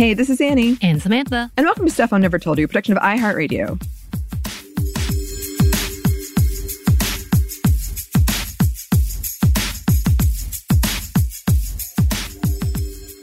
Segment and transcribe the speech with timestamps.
[0.00, 1.50] Hey, this is Annie, And Samantha.
[1.58, 3.78] and welcome to Stuff I Never Told You, a production of iHeartRadio.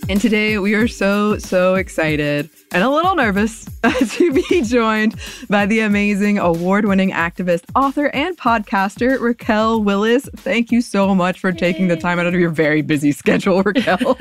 [0.09, 3.65] And today we are so, so excited and a little nervous
[4.11, 5.19] to be joined
[5.49, 10.29] by the amazing award winning activist, author, and podcaster, Raquel Willis.
[10.37, 14.17] Thank you so much for taking the time out of your very busy schedule, Raquel.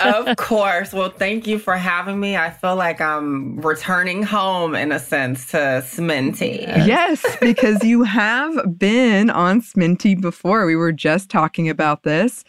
[0.00, 0.94] of course.
[0.94, 2.38] Well, thank you for having me.
[2.38, 6.62] I feel like I'm returning home in a sense to Sminty.
[6.86, 10.64] yes, because you have been on Sminty before.
[10.64, 12.44] We were just talking about this.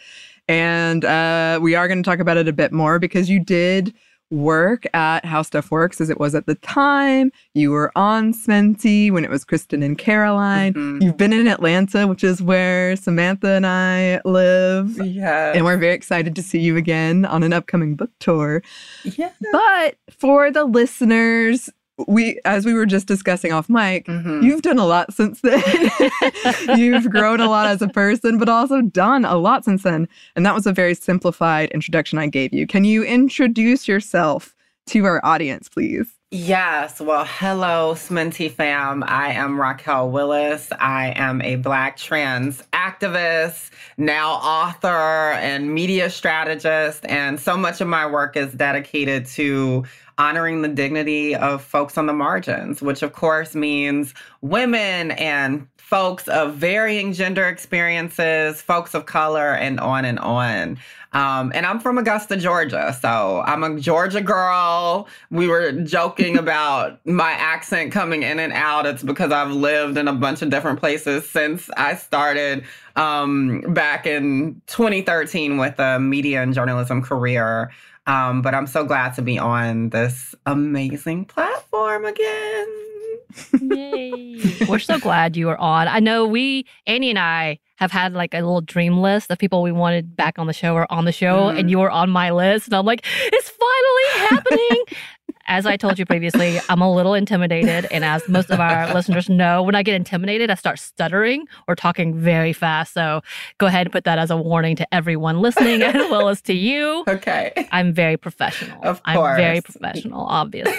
[0.47, 3.93] And uh, we are going to talk about it a bit more because you did
[4.31, 7.31] work at How Stuff Works as it was at the time.
[7.53, 10.73] You were on Sminty when it was Kristen and Caroline.
[10.73, 11.03] Mhm.
[11.03, 14.97] You've been in Atlanta, which is where Samantha and I live.
[15.05, 15.51] Yeah.
[15.53, 18.63] And we're very excited to see you again on an upcoming book tour.
[19.03, 19.29] yeah.
[19.51, 21.69] But for the listeners,
[22.07, 24.41] we as we were just discussing off mic, Mhm.
[24.43, 25.61] you've done a lot since then.
[26.77, 30.07] you've grown a lot as a person, but also done a lot since then.
[30.35, 32.65] And that was a very simplified introduction I gave you.
[32.67, 34.55] Can you introduce yourself
[34.87, 36.07] to our audience, please?
[36.31, 36.99] Yes.
[36.99, 39.03] Well, hello, Sminty fam.
[39.05, 40.69] I am Raquel Willis.
[40.79, 47.05] I am a Black trans activist, now author and media strategist.
[47.05, 49.83] And so much of my work is dedicated to
[50.17, 56.27] honoring the dignity of folks on the margins, which of course means women and folks
[56.27, 60.77] of varying gender experiences, folks of color, and on and on.
[61.11, 62.97] Um, and I'm from Augusta, Georgia.
[62.99, 65.07] So I'm a Georgia girl.
[65.29, 68.85] We were joking about my accent coming in and out.
[68.85, 72.63] It's because I've lived in a bunch of different places since I started
[72.95, 77.71] um, back in 2013 with a media and journalism career.
[78.05, 82.67] Um, but I'm so glad to be on this amazing platform again.
[83.61, 84.39] Yay.
[84.67, 85.87] We're so glad you are on.
[85.87, 89.61] I know we, Annie and I, have had like a little dream list of people
[89.61, 91.59] we wanted back on the show or on the show, Mhm.
[91.59, 92.67] and you were on my list.
[92.67, 94.83] And I'm like, it's finally happening.
[95.47, 97.85] As I told you previously, I'm a little intimidated.
[97.91, 101.75] And as most of our listeners know, when I get intimidated, I start stuttering or
[101.75, 102.93] talking very fast.
[102.93, 103.21] So
[103.57, 106.53] go ahead and put that as a warning to everyone listening as well as to
[106.53, 107.03] you.
[107.13, 107.67] Okay.
[107.71, 108.77] I'm very professional.
[108.83, 109.17] Of course.
[109.17, 110.73] I'm very professional, obviously.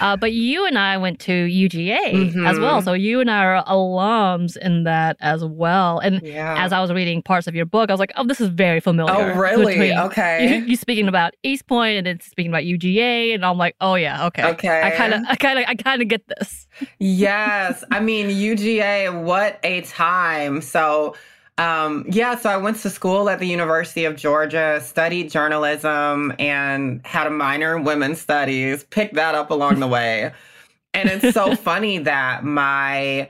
[0.00, 2.80] Uh, but you and I went to UGA as well.
[2.80, 2.84] Mhm.
[2.84, 5.98] So you and I are alums in that as well.
[6.00, 6.56] And Yeah.
[6.64, 8.80] as I was reading parts of your book, I was like, oh, this is very
[8.80, 9.32] familiar.
[9.32, 9.74] oh, really?
[9.74, 10.58] between Okay.
[10.60, 13.94] You, you speaking about East Point and then speaking about UGA, and I'm like, oh
[13.94, 14.44] yeah, okay.
[14.50, 14.82] Okay.
[14.82, 16.66] I kind of, I kind of, I kind of get this.
[16.98, 17.84] yes.
[17.90, 20.60] I mean, UGA, what a time.
[20.60, 21.14] So,
[21.60, 27.04] um, yeah, so I went to school at the University of Georgia, studied journalism, and
[27.04, 30.32] had a minor in women's studies, picked that up along the way.
[30.94, 33.28] And it's so funny that my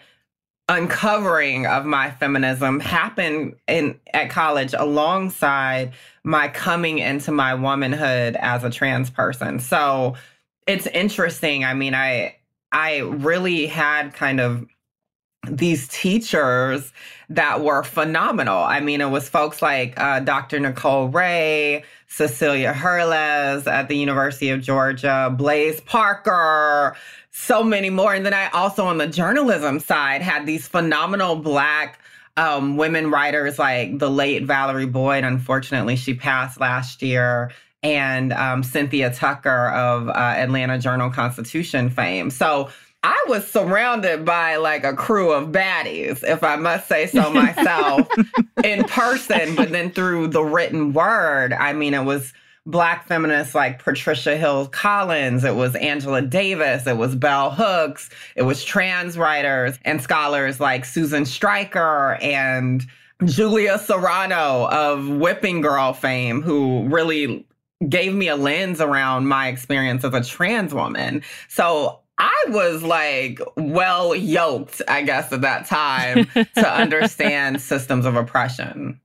[0.68, 5.92] uncovering of my feminism happened in at college alongside
[6.22, 9.58] my coming into my womanhood as a trans person.
[9.58, 10.14] So
[10.68, 11.64] it's interesting.
[11.64, 12.36] I mean, I
[12.70, 14.68] I really had kind of
[15.48, 16.92] these teachers
[17.30, 18.58] that were phenomenal.
[18.58, 20.58] I mean, it was folks like uh, Dr.
[20.58, 26.96] Nicole Ray, Cecilia Herles at the University of Georgia, Blaze Parker,
[27.30, 28.12] so many more.
[28.12, 32.00] And then I also, on the journalism side, had these phenomenal Black
[32.36, 35.22] um, women writers like the late Valerie Boyd.
[35.22, 37.52] Unfortunately, she passed last year.
[37.82, 42.28] And um, Cynthia Tucker of uh, Atlanta Journal Constitution fame.
[42.28, 42.68] So
[43.02, 48.06] I was surrounded by like a crew of baddies, if I must say so myself,
[48.64, 51.52] in person, but then through the written word.
[51.54, 52.32] I mean, it was
[52.66, 58.42] Black feminists like Patricia Hill Collins, it was Angela Davis, it was Bell Hooks, it
[58.42, 62.86] was trans writers and scholars like Susan Stryker and
[63.24, 67.46] Julia Serano of Whipping Girl fame, who really
[67.88, 71.22] gave me a lens around my experience as a trans woman.
[71.48, 78.14] So I was like well yoked, I guess, at that time to understand systems of
[78.14, 79.00] oppression.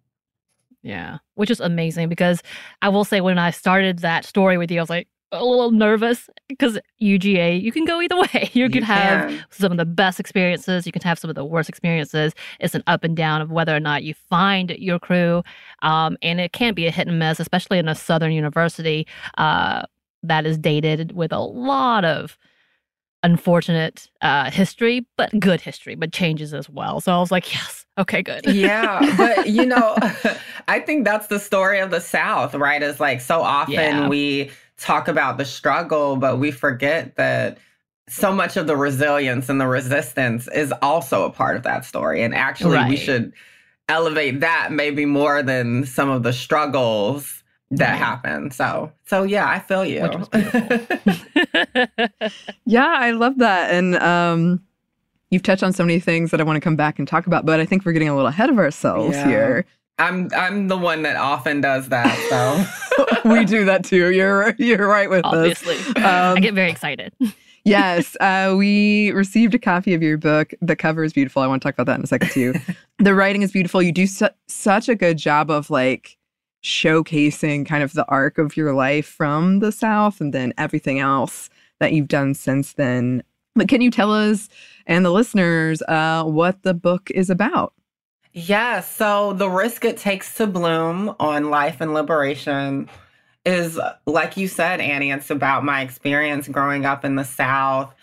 [0.83, 2.43] Yeah, which is amazing because
[2.81, 5.71] I will say when I started that story with you, I was like a little
[5.71, 8.49] nervous because UGA, you can go either way.
[8.51, 9.45] You, you can have can.
[9.49, 12.33] some of the best experiences, you can have some of the worst experiences.
[12.59, 15.41] It's an up and down of whether or not you find your crew.
[15.81, 19.07] Um, and it can be a hit and miss, especially in a Southern university
[19.37, 19.83] uh,
[20.23, 22.37] that is dated with a lot of
[23.25, 27.01] unfortunate uh, history, but good history, but changes as well.
[27.01, 28.45] So I was like, yes, okay, good.
[28.47, 29.15] yeah.
[29.17, 29.95] But, you know,
[30.67, 32.83] I think that's the story of the South, right?
[32.83, 34.07] Is like so often yeah.
[34.07, 37.57] we talk about the struggle, but we forget that
[38.07, 42.21] so much of the resilience and the resistance is also a part of that story.
[42.21, 42.89] And actually, right.
[42.89, 43.33] we should
[43.89, 47.97] elevate that maybe more than some of the struggles that right.
[47.97, 48.53] happened.
[48.53, 49.99] So, so yeah, I feel you.
[52.65, 53.71] yeah, I love that.
[53.71, 54.63] And um,
[55.31, 57.45] you've touched on so many things that I want to come back and talk about,
[57.45, 59.27] but I think we're getting a little ahead of ourselves yeah.
[59.27, 59.65] here.
[59.97, 62.13] I'm I'm the one that often does that.
[62.29, 64.11] So we do that too.
[64.11, 65.77] You're you're right with Obviously.
[65.77, 65.95] this.
[65.97, 67.13] Um, I get very excited.
[67.63, 70.53] yes, uh, we received a copy of your book.
[70.61, 71.41] The cover is beautiful.
[71.41, 72.53] I want to talk about that in a second too.
[72.99, 73.81] the writing is beautiful.
[73.81, 76.17] You do su- such a good job of like
[76.65, 81.47] showcasing kind of the arc of your life from the South and then everything else
[81.79, 83.21] that you've done since then.
[83.53, 84.49] But can you tell us
[84.87, 87.73] and the listeners uh, what the book is about?
[88.33, 92.89] Yeah, so The Risk It Takes to Bloom on Life and Liberation
[93.45, 97.93] is, like you said, Annie, it's about my experience growing up in the South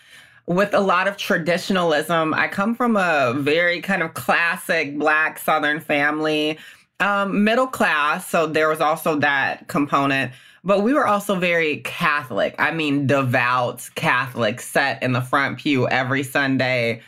[0.45, 2.33] with a lot of traditionalism.
[2.33, 6.57] I come from a very kind of classic Black Southern family
[7.03, 10.31] um, middle class, so there was also that component.
[10.63, 12.55] But we were also very Catholic.
[12.57, 17.01] I mean, devout Catholic, set in the front pew every Sunday.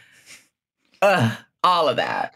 [1.02, 2.34] Ugh, all of that.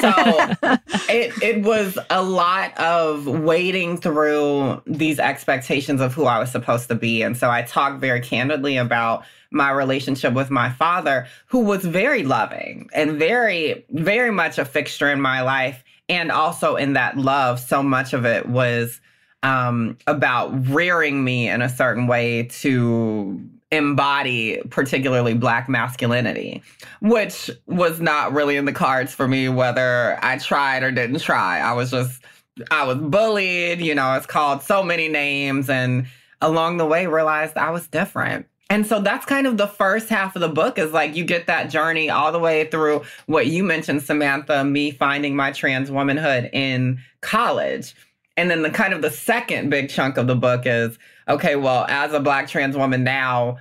[0.00, 0.78] so
[1.12, 6.88] it it was a lot of wading through these expectations of who I was supposed
[6.88, 7.22] to be.
[7.22, 12.22] And so I talked very candidly about my relationship with my father, who was very
[12.22, 17.60] loving and very, very much a fixture in my life and also in that love,
[17.60, 19.00] so much of it was
[19.42, 23.40] um, about rearing me in a certain way to
[23.70, 26.62] embody particularly black masculinity
[27.00, 31.58] which was not really in the cards for me whether i tried or didn't try.
[31.58, 32.22] I was just
[32.70, 35.68] i was bullied you know it's called so many names.
[35.68, 36.06] And
[36.40, 40.36] along the way realized i was different and so that's kind of the first half
[40.36, 43.62] of the book is like you get that journey all the way through what you
[43.62, 47.94] mentioned, Samantha, me finding my trans womanhood in college.
[48.36, 51.86] And then the kind of the second big chunk of the book is okay, well,
[51.88, 53.58] as a black trans woman now,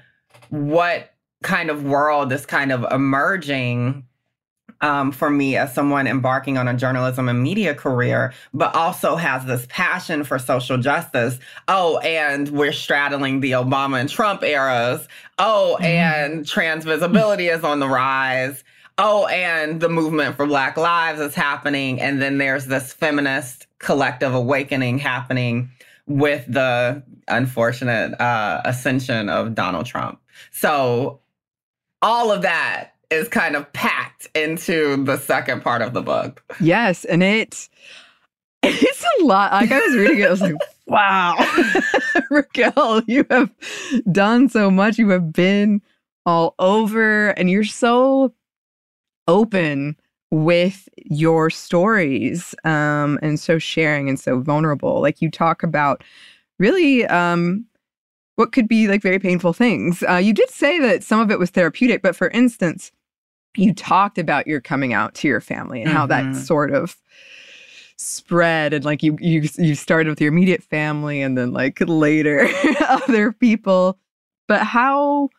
[0.50, 4.06] what kind of world is kind of emerging
[4.84, 9.46] um, for me as someone embarking on a journalism and media career, but also has
[9.46, 11.40] this passion for social justice.
[11.70, 15.08] Oh, and we're straddling the Obama and Trump eras.
[15.40, 15.86] Oh, mm-hmm.
[15.86, 18.66] and trans visibility is on the rise.
[18.98, 22.02] Oh, and the movement for Black Lives is happening.
[22.02, 25.72] And then there's this feminist collective awakening happening
[26.08, 30.20] with the unfortunate uh, ascension of Donald Trump.
[30.52, 31.22] So,
[32.02, 36.43] all of that is kind of packed into the second part of the book.
[36.60, 37.70] Yes, and it
[38.63, 39.51] it's a lot.
[39.51, 40.55] Like I was reading it, I was like,
[40.88, 41.36] wow,
[42.29, 43.51] Raquel, you have
[44.12, 44.98] done so much.
[44.98, 45.82] You have been
[46.25, 48.34] all over, and you're so
[49.27, 49.96] open
[50.32, 55.01] with your stories um, and so sharing and so vulnerable.
[55.01, 56.03] Like you talk about
[56.58, 57.65] really um,
[58.36, 60.03] what could be like very painful things.
[60.10, 62.91] Uh, you did say that some of it was therapeutic, but for instance,
[63.56, 66.36] you talked about your coming out to your family and how that Mhm.
[66.36, 66.98] sort of
[67.98, 72.48] spread and like you you you started with your immediate family and then like later
[72.90, 73.98] other people
[74.48, 75.30] but how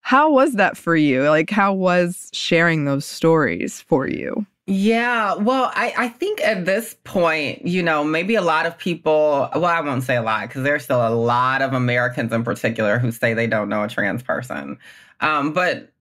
[0.00, 5.70] how was that for you like how was sharing those stories for you Yeah, well,
[5.74, 9.80] I, I think at this point, you know, maybe a lot of people, well, I
[9.82, 13.34] won't say a lot because there's still a lot of Americans in particular who say
[13.34, 14.78] they don't know a trans person.
[15.20, 15.92] Um, but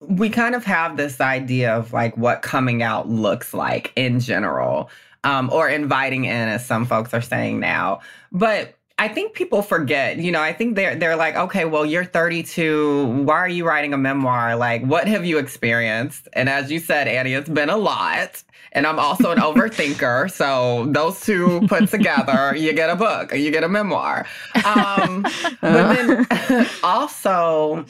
[0.00, 4.90] we kind of have this idea of like what coming out looks like in general,
[5.24, 8.00] um, or inviting in, as some folks are saying now.
[8.30, 12.04] But I think people forget, you know, I think they're they're like, okay, well, you're
[12.04, 13.22] 32.
[13.22, 14.56] Why are you writing a memoir?
[14.56, 16.28] Like, what have you experienced?
[16.32, 18.42] And as you said, Annie, it's been a lot.
[18.72, 20.30] And I'm also an overthinker.
[20.38, 24.26] So those two put together, you get a book or you get a memoir.
[24.64, 25.22] Um,
[25.60, 26.26] but then
[26.82, 27.86] also,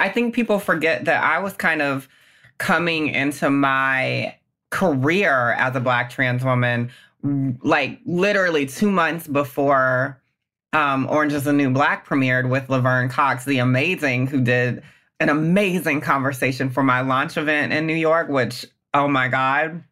[0.00, 2.08] I think people forget that I was kind of
[2.58, 4.34] coming into my
[4.70, 6.90] career as a Black trans woman,
[7.62, 10.20] like literally two months before
[10.72, 14.82] um, Orange is the New Black premiered with Laverne Cox, the amazing, who did
[15.18, 18.64] an amazing conversation for my launch event in New York, which,
[18.94, 19.82] oh my God,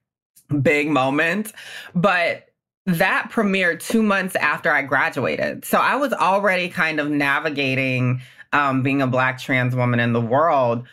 [0.62, 1.52] big moment.
[1.94, 2.48] But
[2.86, 5.64] that premiered two months after I graduated.
[5.64, 10.20] So I was already kind of navigating um, being a Black trans woman in the
[10.20, 10.86] world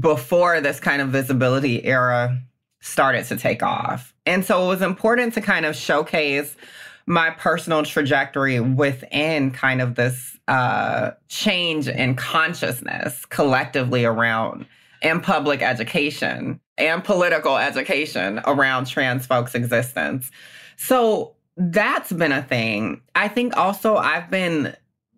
[0.00, 2.40] before this kind of visibility era
[2.80, 4.14] started to take off.
[4.26, 6.56] And so it was important to kind of showcase
[7.06, 14.66] my personal trajectory within kind of this uh, change in consciousness collectively around
[15.02, 20.30] and public education and political education around trans folks' existence.
[20.76, 23.00] So that's been a thing.
[23.14, 24.74] I think also I've been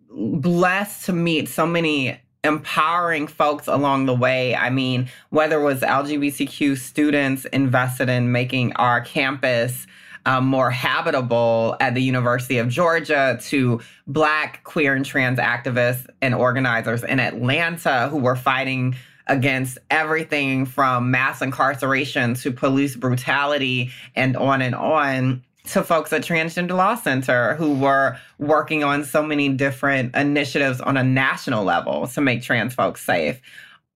[0.09, 4.55] blessed to meet so many empowering folks along the way.
[4.55, 9.87] I mean, whether it was LGBTQ students invested in making our campus
[10.25, 16.35] um, more habitable at the University of Georgia to Black, queer, and trans activists and
[16.35, 18.95] organizers in Atlanta who were fighting
[19.27, 26.21] against everything from mass incarceration to police brutality and on and on to folks at
[26.23, 32.07] Transgender Law Center who were working on so many different initiatives on a national level
[32.07, 33.41] to make trans folks safe.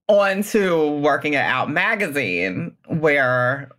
[0.07, 3.71] On to working at Out Magazine, where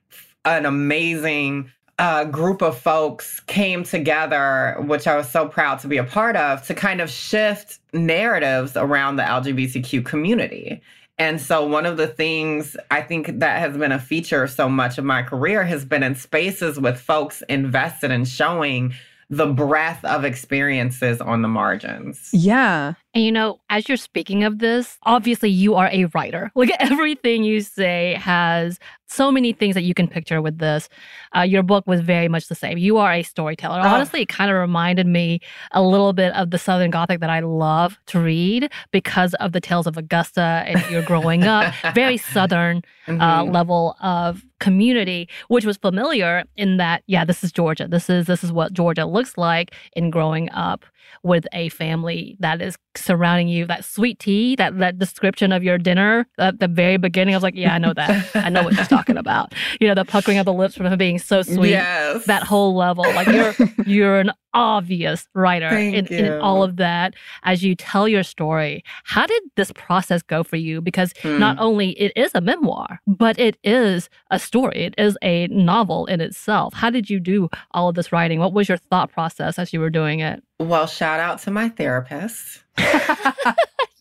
[0.45, 5.99] an amazing uh, group of folks came together, which I was so proud to be
[5.99, 10.81] a part of, to kind of shift narratives around the LGBTQ community.
[11.19, 14.99] And so, one of the things I think that has been a feature so much
[14.99, 18.95] of my career has been in spaces with folks invested in showing
[19.31, 22.31] the breadth of experiences on the margins.
[22.33, 26.51] yeah And you know, as you're speaking of this, obviously you are a writer.
[26.65, 30.89] Like everything you say has so many things that you can picture with this.
[31.37, 32.79] Uh, your book was very much the same.
[32.79, 33.81] You are a storyteller.
[33.85, 33.89] Oh.
[33.89, 35.41] Honestly, it kind of reminded me
[35.73, 39.61] a little bit of the Southern Gothic that I love to read because of the
[39.61, 41.73] tales of Augusta and your growing up.
[41.95, 43.13] Very Southern uh,
[43.45, 43.53] Mhm.
[43.53, 47.87] level of community, which was familiar in that, yeah, this is Georgia.
[47.87, 50.85] This is this is what Georgia looks like in growing up
[51.23, 53.67] with a family that is surrounding you.
[53.67, 57.43] That sweet tea, that that description of your dinner at the very beginning, I was
[57.43, 58.27] like, yeah, I know that.
[58.35, 59.53] I know what she's talking about.
[59.81, 61.71] You know, the puckering of the lips from him being so sweet.
[61.71, 62.25] Yes.
[62.27, 63.55] That whole level, like you're
[63.87, 67.15] you're an obvious writer in, in all of that.
[67.43, 70.81] As you tell your story, how did this process go for you?
[70.81, 71.39] Because Hmm.
[71.39, 74.85] not only it is a memoir, but it is a story.
[74.85, 76.75] It is a novel in itself.
[76.75, 78.39] How did you do all of this writing?
[78.41, 80.43] What was your thought process as you were doing it?
[80.65, 82.63] Well, shout out to my therapist.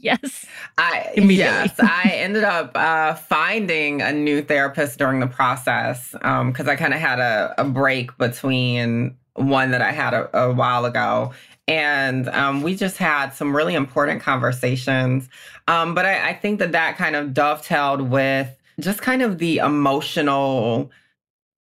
[0.04, 0.46] Yes.
[0.78, 6.76] I yes, I ended up uh, finding a new therapist during the process because I
[6.76, 11.32] kind of had a, a break between one that I had a, a while ago,
[11.70, 15.30] and um, we just had some really important conversations.
[15.70, 19.60] Um, but I, I think that that kind of dovetailed with just kind of the
[19.60, 20.92] emotional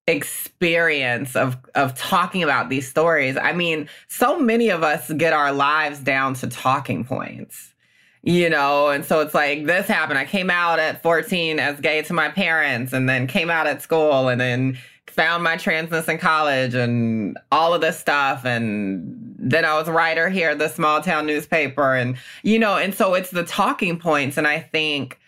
[0.08, 3.38] experience of of talking about these stories.
[3.38, 7.74] I mean, so many of us get our lives down to talking points
[8.24, 8.90] you know?
[8.90, 10.18] And so it's like this happened.
[10.18, 13.82] I came out at 14 as gay to my parents and then came out at
[13.82, 18.46] school and then found my transness in college and all of this stuff.
[18.46, 22.78] And then i was a writer here at the small town newspaper and you know
[22.78, 24.38] and so it's the talking points.
[24.38, 25.20] And i think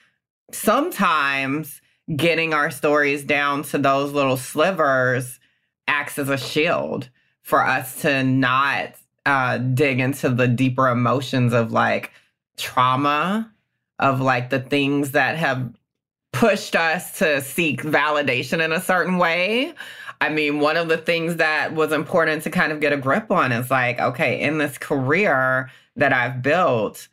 [0.51, 1.81] sometimes
[2.13, 5.39] getting our stories down to those little slivers
[5.87, 7.09] acts as a shield
[7.41, 8.95] for us to not
[9.25, 12.11] uh, dig into the deeper emotions of like
[12.57, 13.51] trauma,
[13.99, 15.73] of like the things that have
[16.31, 19.73] pushed us to seek validation in a certain way.
[20.21, 23.31] I mean, one of the things that was important to kind of get a grip
[23.31, 27.07] on is like, okay, in this career that I've built,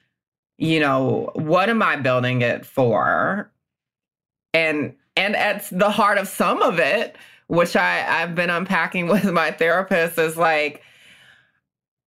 [0.59, 3.52] you know, what am I building it for?
[4.55, 7.17] And and at the heart of some of it,
[7.47, 10.83] which I, I've been unpacking with my therapist, is like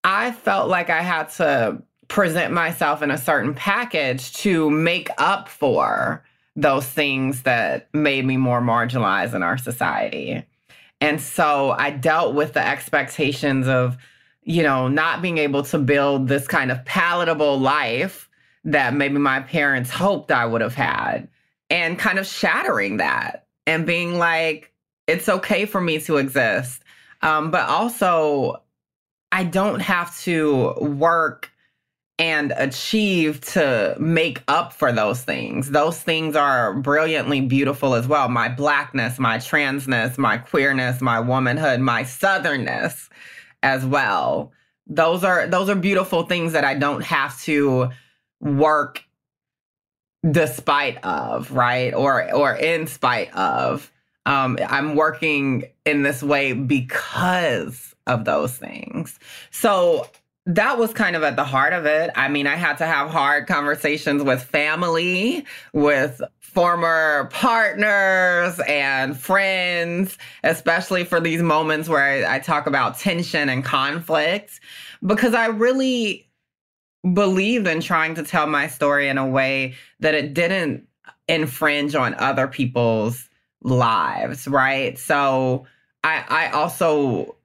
[0.02, 5.48] I felt like I had to present myself in a certain package to make up
[5.48, 6.22] for
[6.56, 10.44] those things that made me more marginalized in our society.
[11.00, 13.96] And so I dealt with the expectations of,
[14.44, 18.28] you know, not being able to build this kind of palatable life
[18.64, 21.28] that maybe my parents hoped I would have had
[21.74, 24.72] and kind of shattering that and being like,
[25.08, 26.84] it's okay for me to exist.
[27.20, 28.62] Um, but also,
[29.32, 31.50] I don't have to work
[32.16, 35.72] and achieve to make up for those things.
[35.72, 38.28] Those things are brilliantly beautiful as well.
[38.28, 43.08] My blackness, my transness, my queerness, my womanhood, my southernness
[43.64, 44.52] as well.
[44.86, 47.88] Those are those are beautiful things that I don't have to
[48.40, 49.02] work
[50.30, 51.92] despite of, right?
[51.94, 53.90] Or or in spite of.
[54.26, 59.18] Um, I'm working in this way because of those things.
[59.50, 60.08] So
[60.46, 62.10] that was kind of at the heart of it.
[62.14, 70.16] I mean, I had to have hard conversations with family, with former partners and friends,
[70.42, 74.60] especially for these moments where I, I talk about tension and conflict,
[75.04, 76.23] because I really
[77.12, 80.86] believed in trying to tell my story in a way that it didn't
[81.28, 83.28] infringe on other people's
[83.62, 84.98] lives, right?
[84.98, 85.66] So
[86.02, 87.36] I, I also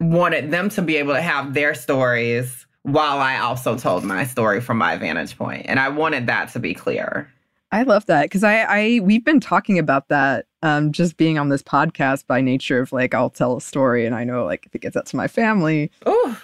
[0.00, 4.60] wanted them to be able to have their stories while I also told my story
[4.60, 5.66] from my vantage point.
[5.68, 7.30] And I wanted that to be clear.
[7.72, 11.50] I love that because I, I we've been talking about that um, just being on
[11.50, 14.74] this podcast by nature of like I'll tell a story and I know like if
[14.74, 16.36] it gets out to my family, Ooh.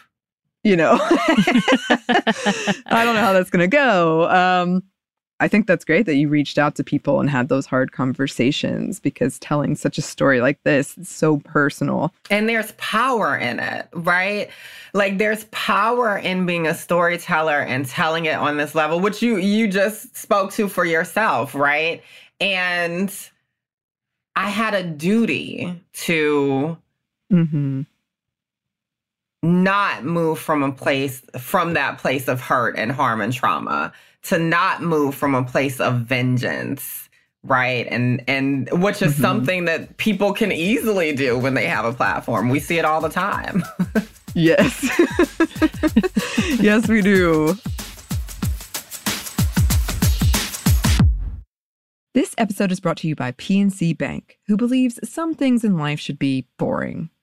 [0.67, 4.29] You know, I don't know how that's gonna go.
[4.29, 4.83] Um,
[5.39, 8.99] I think that's great that you reached out to people and had those hard conversations
[8.99, 12.13] because telling such a story like this is so personal.
[12.31, 14.51] And there's power in it, right?
[14.93, 19.37] Like there's power in being a storyteller and telling it on this level, which you
[19.37, 22.03] you just spoke to for yourself, right?
[22.41, 23.15] And
[24.35, 26.77] I had a duty to
[27.33, 27.83] Mm-hmm.
[29.47, 34.39] Not move from a place from that place of hurt and harm and trauma to
[34.39, 37.09] not move from a place of vengeance
[37.45, 39.21] right and and which is Mhm.
[39.21, 43.01] something that people can easily do when they have a platform we see it all
[43.01, 43.63] the time
[44.39, 44.85] Yes.
[46.61, 47.57] yes, we do.
[52.15, 56.01] This episode is brought to you by PNC Bank, who believes some things in life
[56.01, 57.11] should be boring,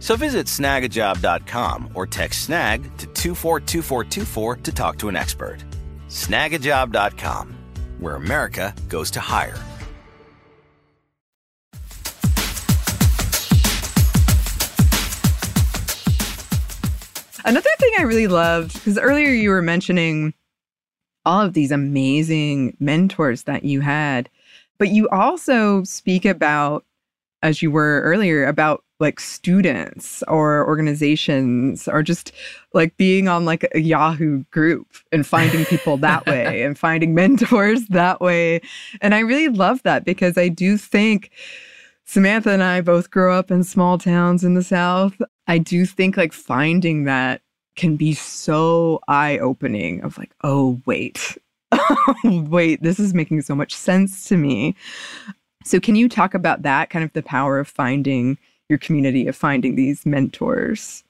[0.00, 5.58] So visit snagajob.com or text snag to 242424 to talk to an expert.
[6.08, 7.54] Snagajob.com,
[8.00, 9.56] where America goes to hire.
[17.44, 20.34] Another thing I really loved, because earlier you were mentioning
[21.24, 24.28] all of these amazing mentors that you had,
[24.78, 26.84] but you also speak about,
[27.42, 32.32] as you were earlier, about like students or organizations or just
[32.74, 37.86] like being on like a Yahoo group and finding people that way and finding mentors
[37.88, 38.60] that way.
[39.00, 41.30] And I really love that because I do think
[42.04, 45.20] Samantha and I both grew up in small towns in the South.
[45.46, 47.40] I do think like finding that
[47.76, 51.38] can be so eye opening of like, oh, wait,
[52.24, 54.74] wait, this is making so much sense to me.
[55.64, 59.36] So, can you talk about that kind of the power of finding your community, of
[59.36, 61.04] finding these mentors?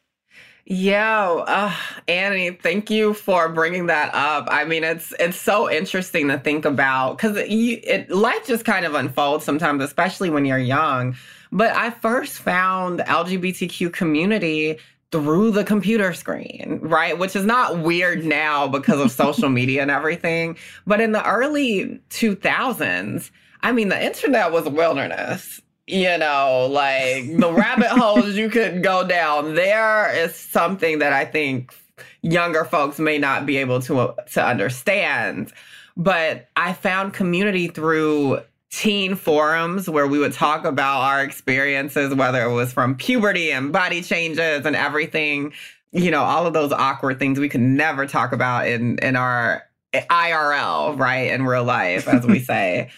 [0.66, 1.74] Yeah, uh,
[2.06, 4.46] Annie, thank you for bringing that up.
[4.50, 8.94] I mean, it's it's so interesting to think about because it life just kind of
[8.94, 11.16] unfolds sometimes, especially when you're young.
[11.50, 14.78] But I first found LGBTQ community
[15.10, 17.18] through the computer screen, right?
[17.18, 20.56] Which is not weird now because of social media and everything.
[20.86, 23.30] But in the early 2000s,
[23.62, 25.60] I mean, the internet was a wilderness.
[25.86, 31.24] You know, like the rabbit holes you could go down there is something that I
[31.24, 31.74] think
[32.22, 35.52] younger folks may not be able to uh, to understand.
[35.96, 42.42] But I found community through teen forums where we would talk about our experiences, whether
[42.42, 45.52] it was from puberty and body changes and everything,
[45.92, 49.64] you know, all of those awkward things we could never talk about in in our
[49.92, 52.90] IRL, right, in real life, as we say.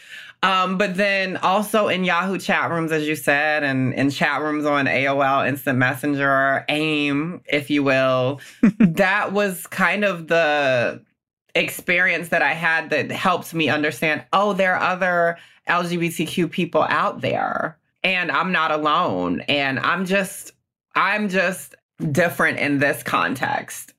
[0.44, 4.64] Um, but then also in Yahoo chat rooms, as you said, and in chat rooms
[4.64, 8.40] on AOL Instant Messenger, AIM, if you will,
[8.78, 11.00] that was kind of the
[11.54, 17.20] experience that I had that helps me understand oh, there are other LGBTQ people out
[17.20, 19.40] there and I'm not alone.
[19.42, 20.52] And I'm just,
[20.94, 21.74] I'm just
[22.10, 23.94] different in this context.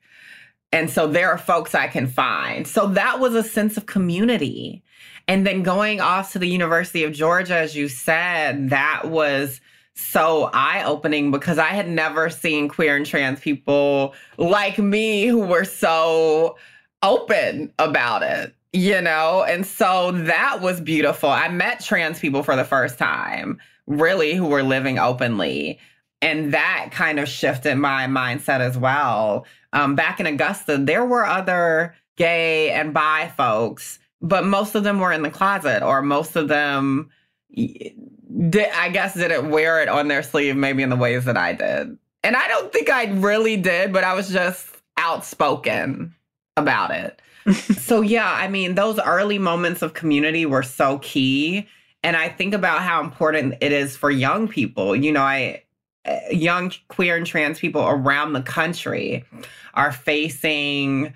[0.72, 2.68] And so there are folks I can find.
[2.68, 4.84] So that was a sense of community.
[5.28, 9.62] And then going off to the University of Georgia, as you said, that was
[9.96, 15.40] so eye opening because I had never seen queer and trans people like me who
[15.46, 16.58] were so
[17.04, 19.44] open about it you know?
[19.44, 21.30] And so that was beautiful.
[21.30, 25.80] I met trans people for the first time, really, who were living openly.
[26.22, 29.46] And that kind of shifted my mindset as well.
[29.74, 35.00] Um, back in Augusta, there were other gay and bi folks, but most of them
[35.00, 37.12] were in the closet, or most of them,
[37.56, 41.54] did, I guess, didn't wear it on their sleeve, maybe in the ways that I
[41.54, 41.96] did.
[42.24, 44.66] And I don't think I really did, but I was just
[44.98, 46.16] outspoken
[46.58, 51.68] about it so yeah, I mean, those early moments of community were so key.
[52.04, 54.96] And I think about how important it is for young people.
[54.96, 55.64] You know, I
[56.06, 59.26] eh, young queer and trans people around the country
[59.74, 61.14] are facing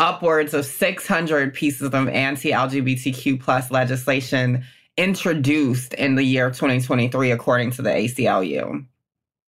[0.00, 4.64] upwards of 600 pieces of anti-LGBTQ plus legislation
[4.96, 8.84] introduced in the year 2023, according to the ACLU.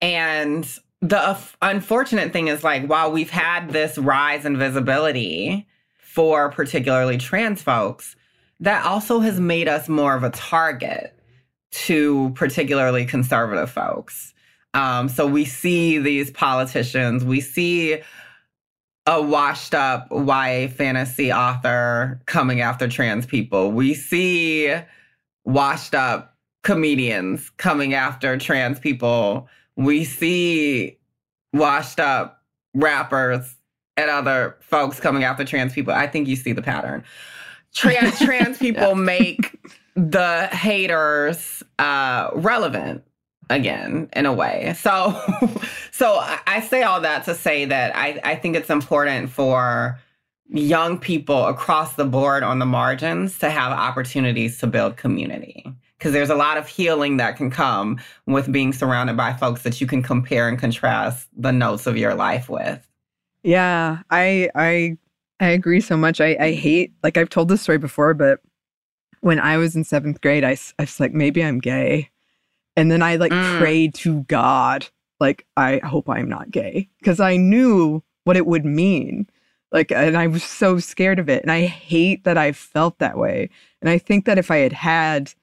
[0.02, 7.18] And the unfortunate thing is like, while we've had this rise in visibility, for particularly
[7.18, 8.16] trans folks,
[8.60, 11.18] that also has made us more of a target
[11.72, 14.34] to particularly conservative folks.
[14.74, 18.02] Um, so we see these politicians, we see
[19.06, 23.72] a washed up YA fantasy author coming after trans people.
[23.72, 24.74] We see
[25.44, 29.50] washed up comedians coming after trans people.
[29.76, 30.98] We see
[31.54, 33.56] washed up rappers
[33.98, 37.04] and other folks coming after trans people, I think you see the pattern.
[37.74, 38.94] Trans trans people yeah.
[38.94, 39.60] make
[39.96, 43.04] the haters uh, relevant
[43.50, 44.74] again in a way.
[44.78, 45.20] So
[45.92, 50.00] so I say all that to say that I, I think it's important for
[50.50, 56.14] young people across the board on the margins to have opportunities to build community because
[56.14, 59.86] there's a lot of healing that can come with being surrounded by folks that you
[59.86, 62.88] can compare and contrast the notes of your life with.
[63.44, 64.98] Yeah, I I
[65.40, 66.20] I agree so much.
[66.20, 68.40] I I hate like I've told this story before, but
[69.22, 72.10] when I was in seventh grade, I, I was like, maybe I'm gay.
[72.76, 73.60] And then I like mm.
[73.60, 74.88] prayed to God,
[75.22, 76.90] like, I hope I'm not gay.
[77.06, 79.28] Cause I knew what it would mean.
[79.72, 81.42] Like, and I was so scared of it.
[81.44, 83.50] And I hate that I felt that way.
[83.82, 85.34] And I think that if I had had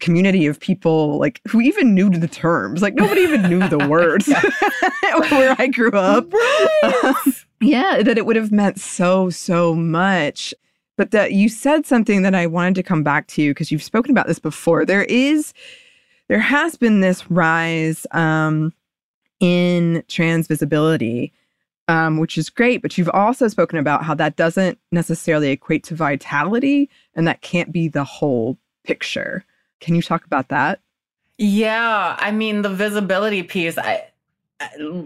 [0.00, 2.82] community of people like who even knew the terms.
[2.82, 4.26] Like nobody even knew the words
[5.30, 6.32] where I grew up.
[6.32, 7.04] Right.
[7.04, 10.54] Um, yeah, that it would have meant so, so much.
[10.96, 14.12] But that you said something that I wanted to come back to because you've spoken
[14.12, 14.84] about this before.
[14.84, 15.52] There is,
[16.28, 18.72] there has been this rise um,
[19.44, 21.30] in trans visibility,
[21.86, 22.80] um, which is great.
[22.80, 27.70] But you've also spoken about how that doesn't necessarily equate to vitality and that can't
[27.70, 29.44] be the whole picture.
[29.80, 30.80] Can you talk about that?
[31.36, 33.76] Yeah, I mean the visibility piece.
[33.76, 34.06] I,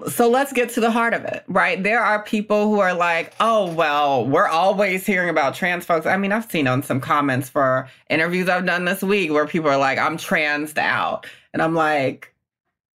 [0.09, 1.83] so let's get to the heart of it, right?
[1.83, 6.17] There are people who are like, "Oh, well, we're always hearing about trans folks." I
[6.17, 9.79] mean, I've seen on some comments for interviews I've done this week where people are
[9.79, 12.33] like, "I'm transed out," and I'm like,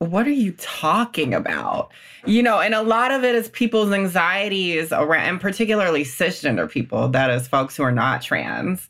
[0.01, 1.91] "What are you talking about?"
[2.25, 7.07] You know, and a lot of it is people's anxieties around, and particularly cisgender people,
[7.09, 8.89] that is, folks who are not trans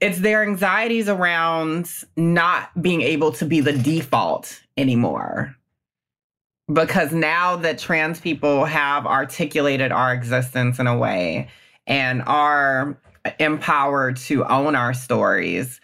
[0.00, 5.54] it's their anxieties around not being able to be the default anymore.
[6.72, 11.48] Because now that trans people have articulated our existence in a way
[11.86, 12.96] and are
[13.38, 15.80] empowered to own our stories,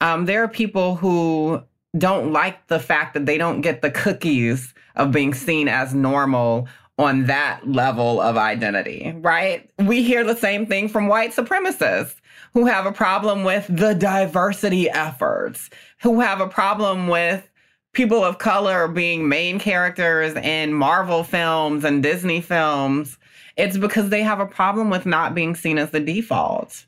[0.00, 1.62] um, there are people who
[1.96, 6.68] don't like the fact that they don't get the cookies of being seen as normal
[6.98, 9.70] on that level of identity, right?
[9.78, 12.16] We hear the same thing from white supremacists
[12.52, 15.70] who have a problem with the diversity efforts,
[16.02, 17.48] who have a problem with
[17.92, 23.16] people of color being main characters in Marvel films and Disney films.
[23.56, 26.84] It's because they have a problem with not being seen as the default.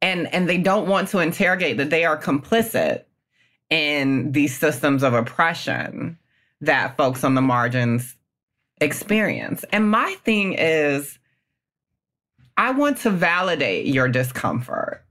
[0.00, 3.04] And and they don't want to interrogate that they are complicit
[3.72, 6.18] in these systems of oppression
[6.60, 8.16] that folks on the margins
[8.82, 9.64] experience.
[9.72, 11.18] And my thing is
[12.58, 15.02] I want to validate your discomfort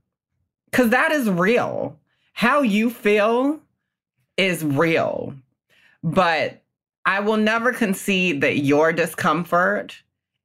[0.70, 1.98] because that is real.
[2.34, 3.58] How you feel
[4.36, 5.34] is real.
[6.04, 6.62] But
[7.04, 10.00] I will never concede that your discomfort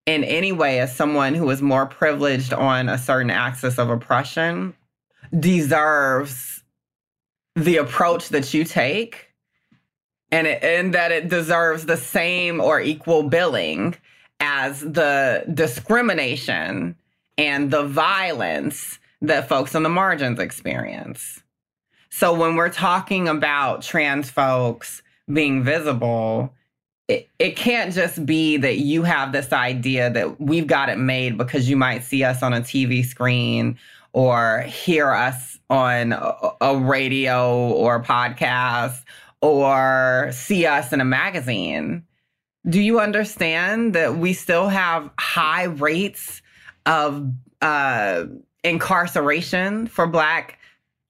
[0.07, 4.73] in any way, as someone who is more privileged on a certain axis of oppression,
[5.39, 6.56] deserves
[7.57, 9.33] the approach that you take
[10.31, 13.95] and, it, and that it deserves the same or equal billing
[14.39, 16.95] as the discrimination
[17.39, 21.41] and the violence that folks on the margins experience.
[22.11, 26.53] So when we're talking about trans folks being visible,
[27.07, 31.37] it, it can't just be that you have this idea that we've got it made
[31.39, 33.79] because you might see us on a TV screen
[34.13, 39.03] or hear us on a, a radio or podcast
[39.41, 42.03] or see us in a magazine.
[42.67, 46.41] Do you understand that we still have high rates
[46.85, 48.25] of uh,
[48.63, 50.56] incarceration for Black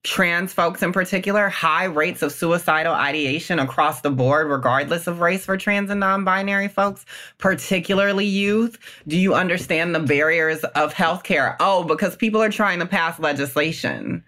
[0.08, 5.46] trans folks in particular, high rates of suicidal ideation across the board, regardless of race
[5.46, 7.06] for trans and non binary folks,
[7.38, 8.80] particularly youth?
[9.08, 11.58] Do you understand the barriers of healthcare?
[11.60, 14.24] Oh, because people are trying to pass legislation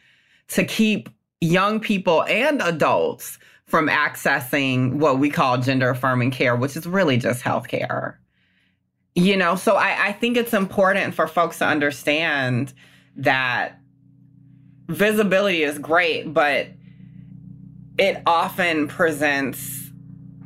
[0.50, 6.76] to keep young people and adults from accessing what we call gender affirming care, which
[6.76, 8.16] is really just healthcare.
[9.16, 12.74] You know, so I, I think it's important for folks to understand
[13.16, 13.79] that
[14.90, 16.68] visibility is great, but
[17.98, 19.92] it often presents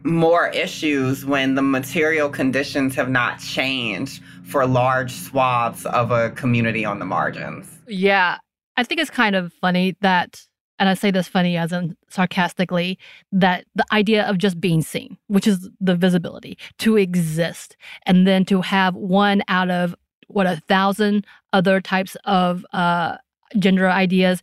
[0.03, 6.83] more issues when the material conditions have not changed for large swaths of a community
[6.83, 7.67] on the margins.
[7.87, 8.37] Yeah.
[8.75, 10.45] I think it's kind of funny that
[10.79, 12.97] and I say this funny as in sarcastically,
[13.31, 18.43] that the idea of just being seen, which is the visibility, to exist, and then
[18.45, 19.95] to have one out of
[20.27, 23.17] what a thousand other types of uh,
[23.57, 24.41] gender ideas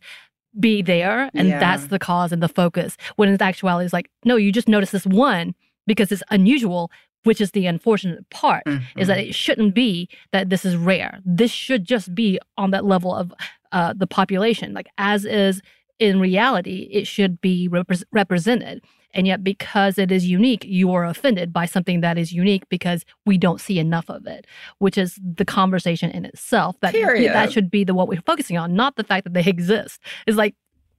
[0.59, 1.59] be there, and yeah.
[1.59, 2.97] that's the cause and the focus.
[3.15, 5.55] When in actuality, it's like, no, you just notice this one
[5.87, 6.91] because it's unusual,
[7.23, 8.99] which is the unfortunate part mm-hmm.
[8.99, 9.29] is that mm-hmm.
[9.29, 13.31] it shouldn't be that this is rare this should just be on that level of
[13.71, 15.61] uh, the population like as is
[16.01, 18.83] in reality, it should be rep- represented.
[19.13, 23.05] And yet, because it is unique, you are offended by something that is unique because
[23.25, 24.47] we don't see enough of it,
[24.79, 26.75] which is the conversation in itself.
[26.81, 27.33] That Period.
[27.33, 29.99] that should be the what we're focusing on, not the fact that they exist.
[30.27, 30.55] It's like,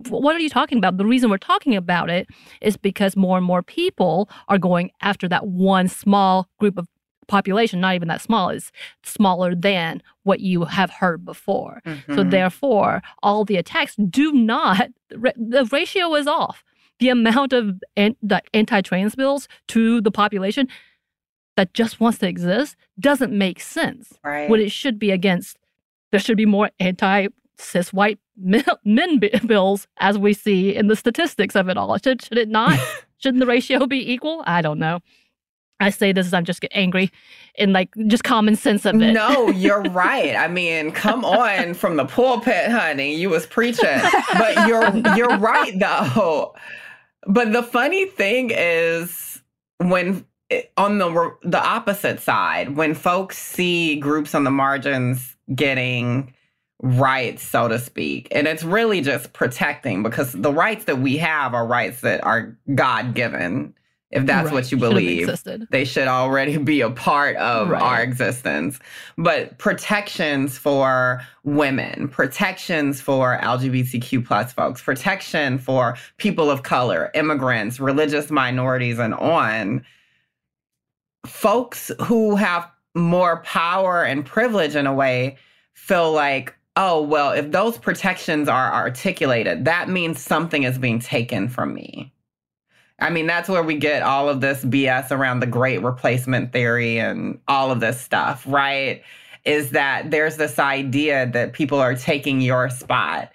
[0.08, 0.96] what are you talking about?
[0.96, 2.26] The reason we're talking about it
[2.60, 6.88] is because more and more people are going after that one small group of
[7.28, 8.72] population, not even that small, is
[9.04, 11.80] smaller than what you have heard before.
[11.86, 12.14] Mm-hmm.
[12.14, 16.64] So therefore, all the attacks do not the ratio is off.
[17.02, 20.68] The amount of anti-trans bills to the population
[21.56, 24.12] that just wants to exist doesn't make sense.
[24.22, 24.48] Right.
[24.48, 25.58] When it should be against,
[26.12, 27.26] there should be more anti
[27.58, 31.98] cis white men, men bills as we see in the statistics of it all.
[31.98, 32.78] Should, should it not?
[33.18, 34.44] Shouldn't the ratio be equal?
[34.46, 35.00] I don't know.
[35.80, 37.10] I say this as I'm just get angry
[37.58, 39.12] and like just common sense of it.
[39.12, 40.36] No, you're right.
[40.36, 43.16] I mean, come on from the pulpit, honey.
[43.16, 44.00] You was preaching.
[44.34, 46.54] But you're you're right though.
[47.26, 49.42] But the funny thing is
[49.78, 50.26] when
[50.76, 56.34] on the the opposite side, when folks see groups on the margins getting
[56.82, 61.54] rights, so to speak, and it's really just protecting because the rights that we have
[61.54, 63.74] are rights that are God given.
[64.12, 64.54] If that's right.
[64.54, 65.30] what you believe,
[65.70, 67.82] they should already be a part of right.
[67.82, 68.78] our existence.
[69.16, 77.80] But protections for women, protections for LGBTQ plus folks, protection for people of color, immigrants,
[77.80, 79.82] religious minorities, and on
[81.26, 85.38] folks who have more power and privilege in a way
[85.72, 91.48] feel like, oh, well, if those protections are articulated, that means something is being taken
[91.48, 92.12] from me.
[93.02, 96.98] I mean, that's where we get all of this BS around the great replacement theory
[96.98, 99.02] and all of this stuff, right?
[99.44, 103.32] Is that there's this idea that people are taking your spot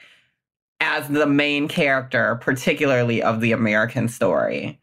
[0.79, 4.79] as the main character, particularly of the American story.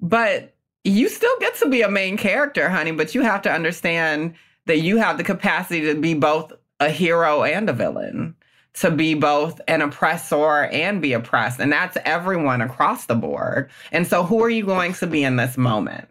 [0.00, 0.54] But
[0.84, 4.34] you still get to be a main character, honey, but you have to understand
[4.66, 8.34] that you have the capacity to be both a hero and a villain,
[8.74, 11.60] to be both an oppressor and be oppressed.
[11.60, 13.70] And that's everyone across the board.
[13.90, 16.08] And so, who are you going to be in this moment?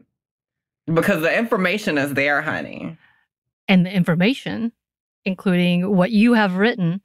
[0.91, 2.97] Because the information is there, honey.
[3.67, 4.71] And the information,
[5.25, 7.01] including what you have written,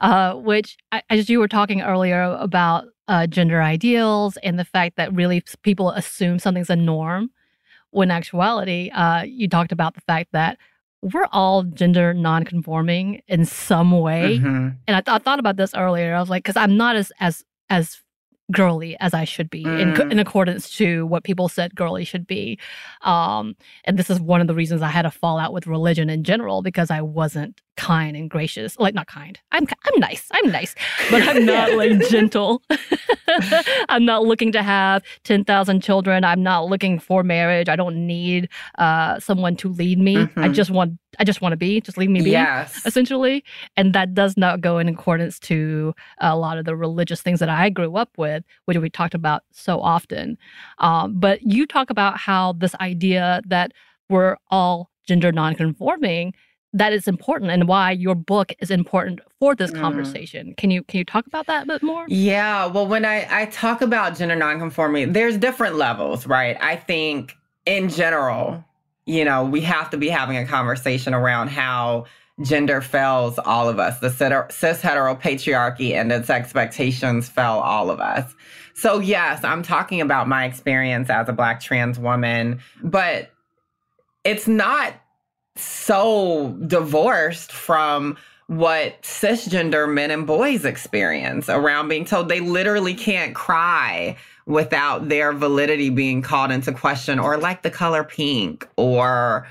[0.00, 0.76] uh, which,
[1.10, 5.90] as you were talking earlier about uh, gender ideals and the fact that really people
[5.90, 7.30] assume something's a norm
[7.90, 10.58] when actuality uh, you talked about the fact that
[11.02, 14.68] we're all gender nonconforming in some way mm-hmm.
[14.86, 17.12] and I, th- I thought about this earlier i was like because i'm not as
[17.20, 18.00] as as
[18.50, 20.00] girly as I should be mm.
[20.00, 22.58] in, in accordance to what people said girly should be.
[23.02, 26.24] Um, and this is one of the reasons I had a fallout with religion in
[26.24, 28.78] general because I wasn't kind and gracious.
[28.78, 29.38] Like not kind.
[29.52, 30.28] I'm I'm nice.
[30.32, 30.74] I'm nice,
[31.10, 32.60] but I'm not like gentle.
[33.88, 36.24] I'm not looking to have 10,000 children.
[36.24, 37.68] I'm not looking for marriage.
[37.68, 40.16] I don't need uh, someone to lead me.
[40.16, 40.44] Mm-hmm.
[40.44, 42.84] I just want I just want to be, just leave me be, yes.
[42.84, 43.42] essentially.
[43.76, 47.48] And that does not go in accordance to a lot of the religious things that
[47.48, 50.36] I grew up with, which we talked about so often.
[50.78, 53.72] Um, but you talk about how this idea that
[54.08, 56.34] we're all gender nonconforming
[56.72, 59.80] that is important and why your book is important for this mm.
[59.80, 60.54] conversation.
[60.56, 62.04] Can you can you talk about that a bit more?
[62.08, 66.56] Yeah, well when I I talk about gender nonconforming, there's different levels, right?
[66.60, 68.64] I think in general,
[69.06, 72.04] you know, we have to be having a conversation around how
[72.42, 73.98] gender fails all of us.
[73.98, 74.10] The
[74.50, 78.34] cis hetero patriarchy and its expectations fail all of us.
[78.74, 83.30] So, yes, I'm talking about my experience as a Black trans woman, but
[84.24, 84.94] it's not
[85.62, 88.16] so divorced from
[88.46, 94.16] what cisgender men and boys experience around being told they literally can't cry
[94.46, 99.46] without their validity being called into question or like the color pink or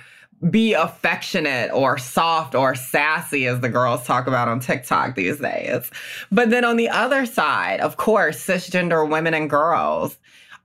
[0.49, 5.91] be affectionate or soft or sassy as the girls talk about on TikTok these days.
[6.31, 10.17] But then on the other side, of course, cisgender women and girls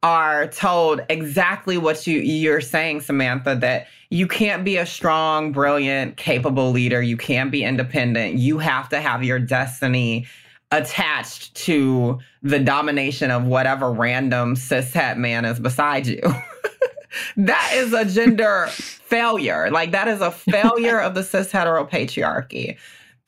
[0.03, 6.17] are told exactly what you you're saying Samantha that you can't be a strong, brilliant,
[6.17, 7.01] capable leader.
[7.01, 8.35] You can't be independent.
[8.35, 10.27] You have to have your destiny
[10.71, 16.21] attached to the domination of whatever random cishet man is beside you.
[17.37, 19.71] that is a gender failure.
[19.71, 22.77] Like that is a failure of the cis hetero patriarchy.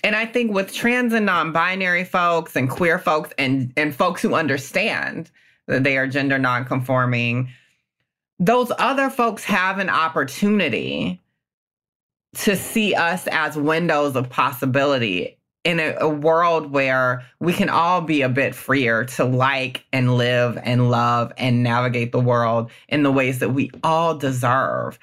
[0.02, 4.34] And I think with trans and non-binary folks and queer folks and and folks who
[4.34, 5.30] understand
[5.66, 7.48] they are gender nonconforming,
[8.38, 11.20] those other folks have an opportunity
[12.34, 18.00] to see us as windows of possibility in a, a, world where we can all
[18.00, 23.02] be a bit freer to like and live and love and navigate the world in
[23.02, 24.98] the ways that we all deserve.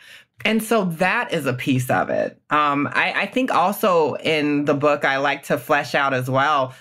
[0.45, 2.39] And so that is a piece of it.
[2.49, 6.74] Um, I, I think also in the book, I like to flesh out as well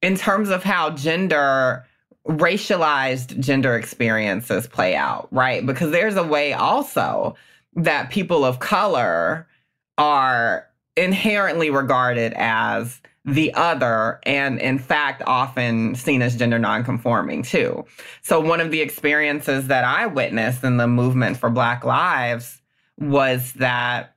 [0.00, 1.86] in terms of how gender
[2.26, 5.64] racialized gender experiences play out, right?
[5.66, 7.36] Because there's a way also
[7.74, 9.46] that people of color
[9.98, 17.84] are inherently regarded as the other and in fact often seen as gender nonconforming too.
[18.22, 22.60] So one of the experiences that I witnessed in the movement for black lives
[22.98, 24.11] was that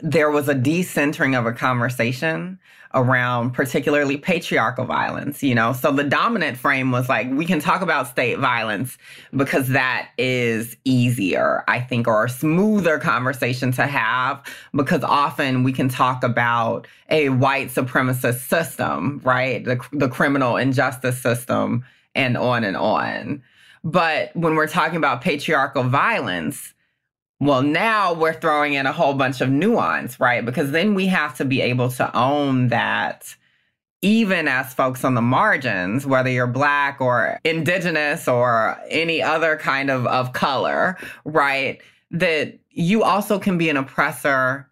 [0.00, 2.58] there was a decentering of a conversation
[2.94, 5.72] around particularly patriarchal violence, you know.
[5.72, 8.98] So the dominant frame was like, we can talk about state violence
[9.34, 14.42] because that is easier, I think, or a smoother conversation to have
[14.74, 19.64] because often we can talk about a white supremacist system, right?
[19.64, 23.42] The, the criminal injustice system and on and on.
[23.84, 26.74] But when we're talking about patriarchal violence,
[27.42, 30.44] well, now we're throwing in a whole bunch of nuance, right?
[30.44, 33.34] Because then we have to be able to own that
[34.00, 39.90] even as folks on the margins, whether you're black or indigenous or any other kind
[39.90, 41.80] of, of color, right?
[42.12, 44.68] That you also can be an oppressor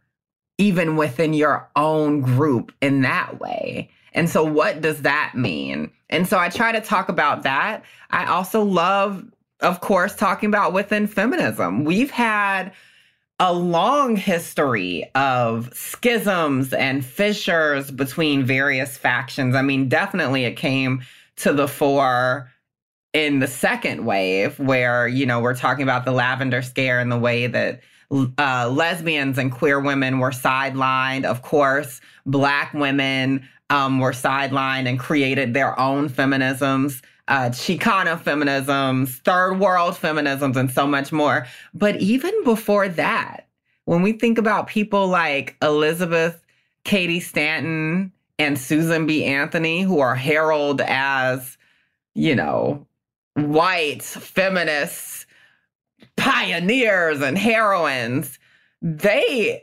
[0.56, 3.90] even within your own group in that way.
[4.12, 5.90] And so, what does that mean?
[6.08, 7.82] And so, I try to talk about that.
[8.10, 9.24] I also love
[9.62, 11.84] of course, talking about within feminism.
[11.84, 12.72] We've had
[13.38, 19.54] a long history of schisms and fissures between various factions.
[19.54, 21.02] I mean, definitely it came
[21.36, 22.50] to the fore
[23.12, 27.18] in the second wave, where, you know, we're talking about the lavender scare and the
[27.18, 27.80] way that
[28.38, 31.24] uh, lesbians and queer women were sidelined.
[31.24, 39.20] Of course, Black women um, were sidelined and created their own feminisms uh, Chicana feminisms,
[39.22, 41.46] third world feminisms, and so much more.
[41.72, 43.46] But even before that,
[43.84, 46.42] when we think about people like Elizabeth
[46.84, 49.24] Cady Stanton and Susan B.
[49.24, 51.56] Anthony, who are heralded as,
[52.14, 52.86] you know,
[53.34, 55.24] white feminists,
[56.16, 58.38] pioneers, and heroines,
[58.82, 59.62] they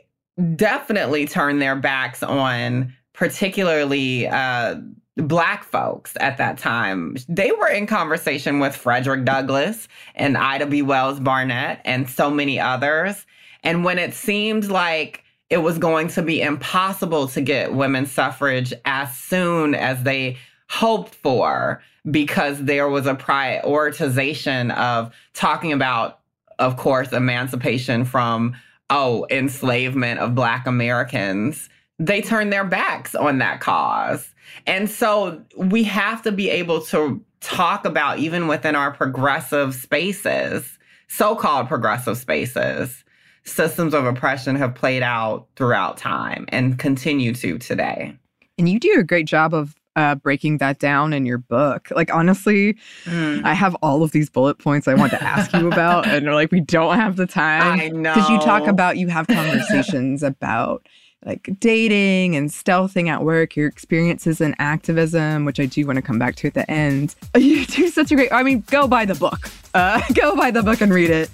[0.56, 4.76] definitely turn their backs on particularly uh,
[5.18, 7.16] black folks at that time.
[7.28, 10.82] They were in conversation with Frederick Douglass and Ida B.
[10.82, 13.26] Wells Barnett and so many others.
[13.64, 18.72] And when it seemed like it was going to be impossible to get women's suffrage
[18.84, 20.36] as soon as they
[20.68, 26.20] hoped for, because there was a prioritization of talking about,
[26.58, 28.54] of course, emancipation from,
[28.90, 34.32] oh, enslavement of Black Americans, they turned their backs on that cause.
[34.66, 40.78] And so we have to be able to talk about, even within our progressive spaces,
[41.08, 43.04] so called progressive spaces,
[43.44, 48.14] systems of oppression have played out throughout time and continue to today.
[48.58, 51.88] And you do a great job of uh, breaking that down in your book.
[51.90, 53.44] Like, honestly, mm.
[53.44, 56.34] I have all of these bullet points I want to ask you about, and they're
[56.34, 57.80] like, we don't have the time.
[57.80, 58.14] I know.
[58.14, 60.86] Because you talk about, you have conversations about
[61.24, 66.02] like dating and stealthing at work, your experiences in activism, which I do want to
[66.02, 67.14] come back to at the end.
[67.38, 69.50] You do such a great, I mean, go buy the book.
[69.74, 71.30] Uh, go buy the book and read it.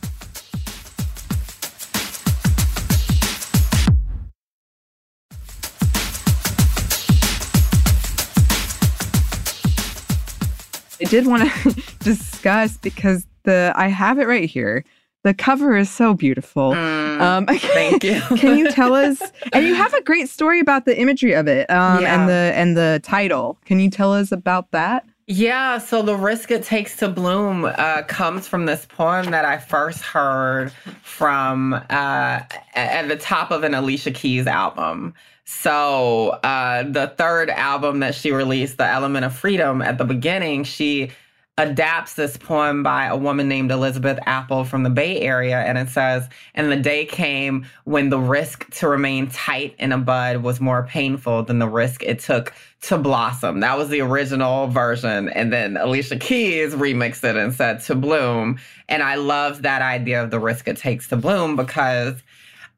[11.01, 14.85] I did want to discuss because the I have it right here
[15.25, 16.73] the cover is so beautiful.
[16.73, 18.21] Mm, um, thank you.
[18.37, 19.21] can you tell us?
[19.53, 22.15] And you have a great story about the imagery of it um, yeah.
[22.15, 23.59] and the and the title.
[23.65, 25.05] Can you tell us about that?
[25.27, 29.57] Yeah, so the risk it takes to bloom uh, comes from this poem that I
[29.57, 30.71] first heard
[31.03, 32.41] from uh,
[32.75, 35.15] at the top of an Alicia Keys album.
[35.47, 40.65] So uh, the third album that she released, The Element of Freedom, at the beginning,
[40.65, 41.11] she
[41.57, 45.61] adapts this poem by a woman named Elizabeth Appell from the Bay Area.
[45.61, 49.99] And it says, And the day came when the risk to remain tight in a
[49.99, 52.53] bud was more painful than the risk it took
[52.83, 53.61] to blossom.
[53.61, 55.29] That was the original version.
[55.29, 58.59] And then Alicia Keys remixed it and said to bloom.
[58.89, 62.21] And I love that idea of the risk it takes to bloom because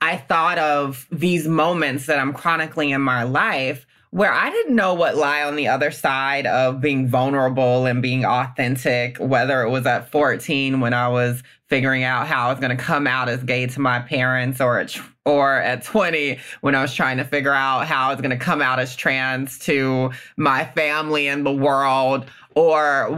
[0.03, 3.87] I thought of these moments that I'm chronicling in my life
[4.17, 8.25] where I didn't know what lie on the other side of being vulnerable and being
[8.25, 12.75] authentic, whether it was at 14 when I was figuring out how I was going
[12.75, 16.81] to come out as gay to my parents or at, or at 20 when I
[16.81, 20.13] was trying to figure out how I was going to come out as trans to
[20.39, 23.09] my family and the world or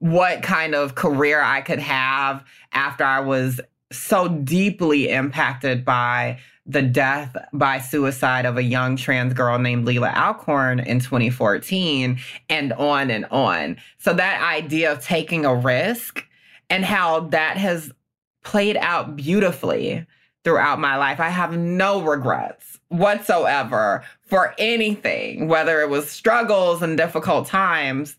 [0.00, 3.58] what kind of career I could have after I was
[3.90, 10.14] so deeply impacted by the death by suicide of a young trans girl named Leelah
[10.14, 13.76] Alcorn in 2014, and on and on.
[13.98, 16.24] So, that idea of taking a risk
[16.70, 17.92] and how that has
[18.44, 20.06] played out beautifully
[20.44, 21.20] throughout my life.
[21.20, 28.16] I have no regrets whatsoever for anything, whether it was struggles and difficult times.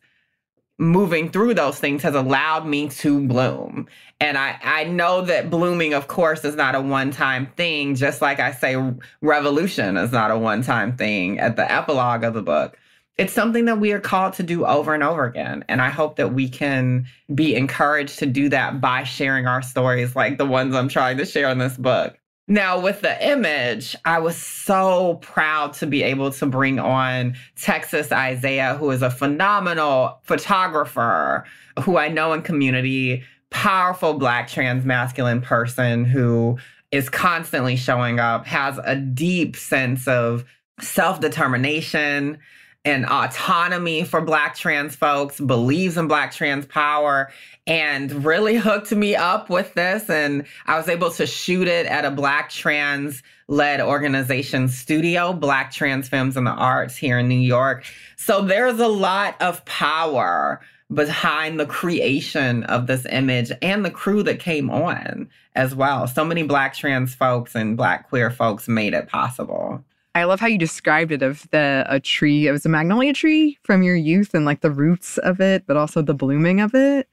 [0.80, 3.88] moving through those things has allowed me to bloom.
[4.24, 8.22] And I, I know that blooming, of course, is not a one time thing, just
[8.22, 8.78] like I say,
[9.20, 12.78] revolution is not a one time thing at the epilogue of the book.
[13.18, 15.66] It's something that we are called to do over and over again.
[15.68, 17.06] And I hope that we can
[17.36, 21.26] be encouraged to do that by sharing our stories like the ones I'm trying to
[21.26, 22.18] share in this book.
[22.48, 28.10] Now, with the image, I was so proud to be able to bring on Texas
[28.14, 31.46] Isaiah, who is a phenomenal photographer
[31.82, 36.58] who I know in community, powerful Black trans masculine person who
[36.92, 40.44] is constantly showing up, has a deep sense of
[40.82, 42.40] self determination
[42.84, 47.32] and autonomy for Black trans folks, believes in Black trans power,
[47.66, 50.10] and really hooked me up with this.
[50.10, 55.72] And I was able to shoot it at a Black trans led organization studio, Black
[55.72, 57.86] Trans Femmes in the Arts here in New York.
[58.16, 60.62] So there's a lot of power
[60.94, 66.08] behind the creation of this image and the crew that came on as well.
[66.08, 69.84] So many Black trans folks and Black queer folks made it possible.
[70.16, 72.48] I love how you described it of the a tree.
[72.48, 75.76] It was a magnolia tree from your youth and like the roots of it, but
[75.76, 77.10] also the blooming of it.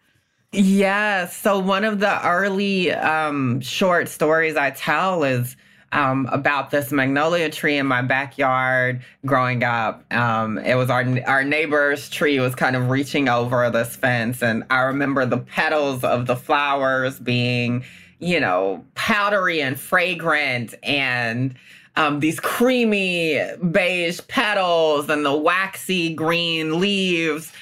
[0.53, 1.26] Yeah.
[1.26, 5.57] So one of the early um, short stories I tell is
[5.93, 10.05] um, about this magnolia tree in my backyard growing up.
[10.12, 14.64] Um, it was our our neighbor's tree was kind of reaching over this fence, and
[14.70, 17.84] I remember the petals of the flowers being,
[18.18, 21.55] you know, powdery and fragrant, and
[21.97, 27.53] um, these creamy beige petals and the waxy green leaves.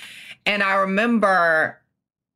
[0.44, 1.80] And I remember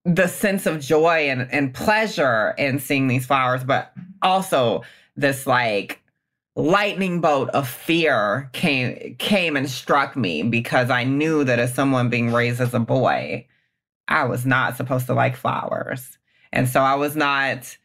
[0.05, 4.82] the sense of joy and, and pleasure in seeing these flowers, but also
[5.17, 6.03] this like
[6.55, 12.11] lightning bolt of fear came came and struck me because I knew that as someone
[12.11, 13.47] being raised as a boy,
[14.09, 16.19] I was not supposed to like flowers.
[16.53, 17.77] And so I was not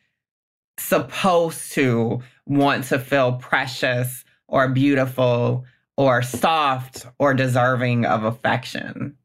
[0.80, 5.66] supposed to want to feel precious or beautiful
[5.96, 9.18] or soft or deserving of affection.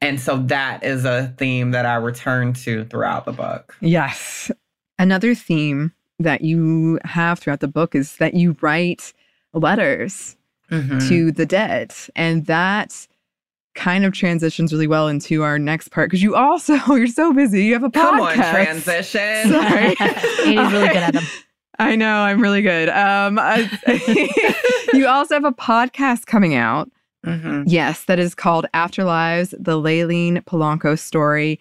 [0.00, 3.76] And so that is a theme that I return to throughout the book.
[3.80, 4.50] Yes.
[4.98, 9.12] Another theme that you have throughout the book is that you write
[9.52, 10.36] letters
[10.70, 10.98] mm-hmm.
[11.08, 11.94] to the dead.
[12.16, 13.06] And that
[13.74, 17.64] kind of transitions really well into our next part because you also you're so busy.
[17.64, 17.92] You have a podcast.
[17.92, 19.48] Come on, transition.
[19.50, 19.96] Sorry,
[20.44, 21.24] Amy's really good at them.
[21.78, 22.88] I know I'm really good.
[22.88, 23.38] Um,
[24.92, 26.90] you also have a podcast coming out.
[27.24, 27.64] Mm-hmm.
[27.66, 31.60] Yes, that is called Afterlives: The Layleen Polanco Story.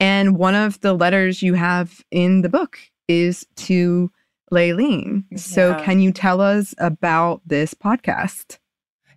[0.00, 2.78] And one of the letters you have in the book
[3.08, 4.10] is to
[4.52, 5.24] Layleen.
[5.30, 5.38] Yeah.
[5.38, 8.58] So, can you tell us about this podcast?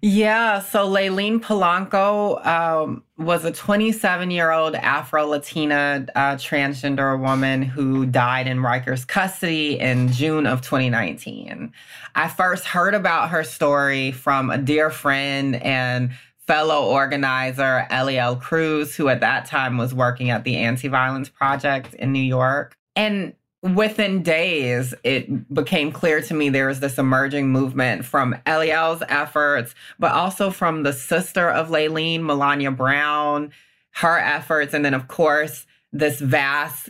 [0.04, 7.62] Yeah, so Layleen Polanco um, was a 27 year old Afro Latina uh, transgender woman
[7.62, 11.72] who died in Rikers custody in June of 2019.
[12.16, 16.14] I first heard about her story from a dear friend and
[16.48, 21.94] fellow organizer, Eliel Cruz, who at that time was working at the Anti Violence Project
[21.94, 22.76] in New York.
[22.96, 29.04] And within days, it became clear to me there was this emerging movement from Eliel's
[29.08, 33.52] efforts, but also from the sister of Layleen, Melania Brown,
[33.92, 36.90] her efforts, and then, of course, this vast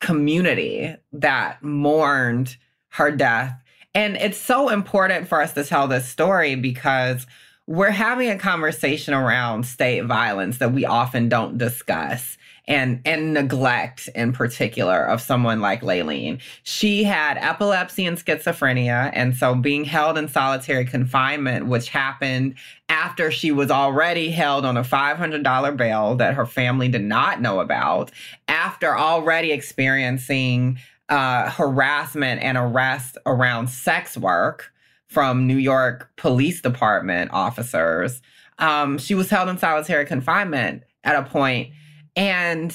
[0.00, 2.56] community that mourned
[2.90, 3.58] her death.
[3.94, 7.26] And it's so important for us to tell this story because
[7.72, 12.36] we're having a conversation around state violence that we often don't discuss
[12.68, 16.38] and and neglect in particular of someone like Layleen.
[16.64, 22.56] She had epilepsy and schizophrenia, and so being held in solitary confinement, which happened
[22.90, 27.60] after she was already held on a $500 bail that her family did not know
[27.60, 28.10] about,
[28.48, 34.72] after already experiencing uh, harassment and arrest around sex work
[35.12, 38.22] from New York Police Department officers.
[38.58, 41.72] Um, she was held in solitary confinement at a point
[42.16, 42.74] and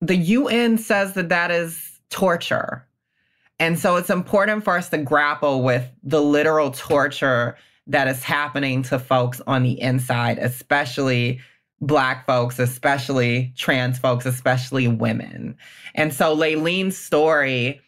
[0.00, 2.86] the UN says that that is torture.
[3.58, 7.56] And so it's important for us to grapple with the literal torture
[7.86, 11.40] that is happening to folks on the inside, especially
[11.80, 15.56] Black folks, especially trans folks, especially women.
[15.94, 17.80] And so Layleen's story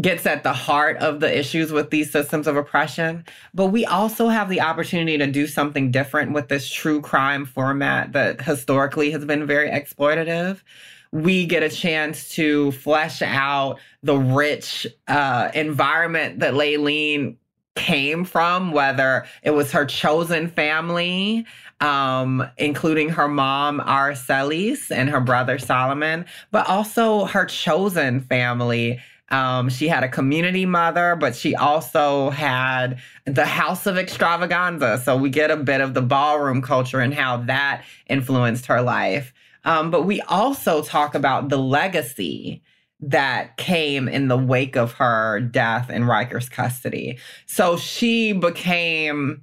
[0.00, 3.24] gets at the heart of the issues with these systems of oppression.
[3.52, 8.12] But we also have the opportunity to do something different with this true crime format
[8.12, 10.62] that historically has been very exploitative.
[11.12, 17.36] We get a chance to flesh out the rich uh, environment that Layleen
[17.74, 21.46] came from, whether it was her chosen family
[21.82, 29.00] um, including her mom, Aracelis, and her brother, Solomon, but also her chosen family.
[29.32, 35.02] Um, she had a community mother, but she also had the House of Xtravaganza.
[35.02, 39.32] So we get a bit of the ballroom culture and how that influenced her life.
[39.64, 42.62] Um, but we also talk about the legacy
[43.00, 47.18] that came in the wake of her death in Riker's custody.
[47.46, 49.42] So she became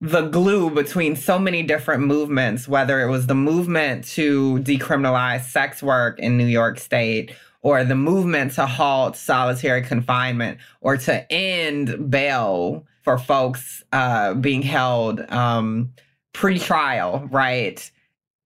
[0.00, 5.82] the glue between so many different movements, whether it was the movement to decriminalize sex
[5.82, 7.32] work in New York State
[7.62, 14.62] or the movement to halt solitary confinement or to end bail for folks uh, being
[14.62, 15.92] held um,
[16.32, 17.90] pre-trial, right?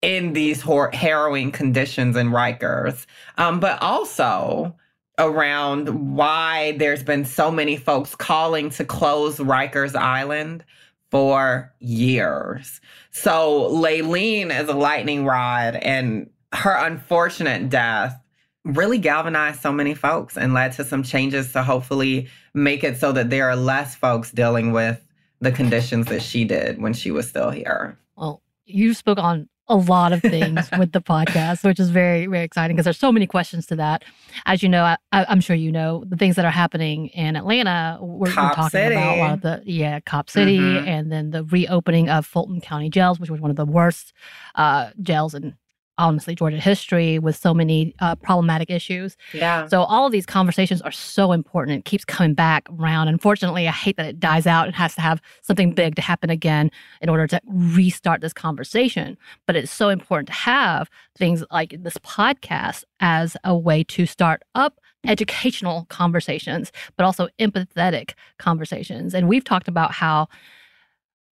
[0.03, 3.05] in these hor- harrowing conditions in Rikers,
[3.37, 4.75] um, but also
[5.17, 10.65] around why there's been so many folks calling to close Rikers Island
[11.09, 12.81] for years.
[13.11, 18.19] So Layleen is a lightning rod, and her unfortunate death
[18.65, 23.11] really galvanized so many folks and led to some changes to hopefully make it so
[23.11, 25.03] that there are less folks dealing with
[25.41, 27.97] the conditions that she did when she was still here.
[28.15, 32.43] Well, you spoke on a lot of things with the podcast, which is very, very
[32.43, 34.03] exciting because there's so many questions to that.
[34.45, 37.97] As you know, I, am sure you know the things that are happening in Atlanta.
[38.01, 38.95] We're, we're talking City.
[38.95, 40.87] about a lot of the yeah, Cop City, Mhm.
[40.87, 44.13] and then the reopening of Fulton County jails, which was one of the worst
[44.55, 45.55] uh, jails in
[45.97, 49.15] honestly Georgia history, with so many uh, problematic issues.
[49.33, 49.67] Yeah.
[49.67, 51.79] So all of these conversations are so important.
[51.79, 53.07] It keeps coming back around.
[53.07, 54.67] Unfortunately, I hate that it dies out.
[54.67, 56.71] It has to have something big to happen again
[57.01, 59.17] in order to restart this conversation.
[59.45, 64.43] But it's so important to have things like this podcast as a way to start
[64.55, 69.13] up educational conversations, but also empathetic conversations.
[69.13, 70.27] And we've talked about how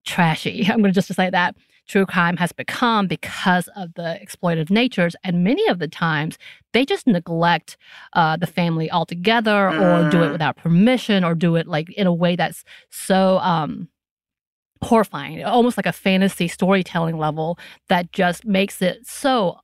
[0.04, 4.70] trashy, I'm going to just say that, true crime has become because of the exploitative
[4.70, 5.14] natures.
[5.22, 6.38] And many of the times,
[6.72, 7.76] they just neglect
[8.14, 10.32] uh, the family altogether or do it Mm.
[10.32, 13.88] without permission or do it like in a way that's so um,
[14.82, 17.58] horrifying, almost like a fantasy storytelling level
[17.88, 19.58] that just makes it so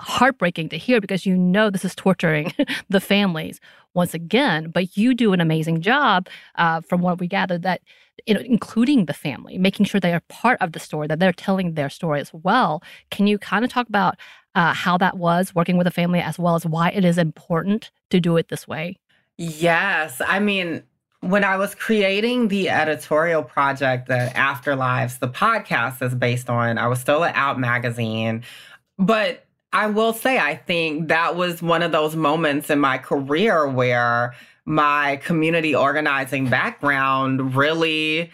[0.00, 2.52] heartbreaking to hear because you know this is torturing
[2.88, 3.60] the families
[3.94, 4.70] once again.
[4.70, 7.82] But you do an amazing job, uh, from what we gathered, that
[8.26, 11.88] including the family, making sure they are part of the story, that they're telling their
[11.88, 12.82] story as well.
[13.10, 14.16] Can you kind of talk about
[14.54, 17.90] uh, how that was working with a family, as well as why it is important
[18.10, 18.96] to do it this way?
[19.38, 20.20] Yes.
[20.26, 20.82] I mean,
[21.20, 26.88] when I was creating the editorial project that Afterlives, the podcast is based on, I
[26.88, 28.42] was still at Out Magazine.
[28.98, 33.68] But I will say, I think that was one of those moments in my career
[33.68, 38.30] where my community organizing background really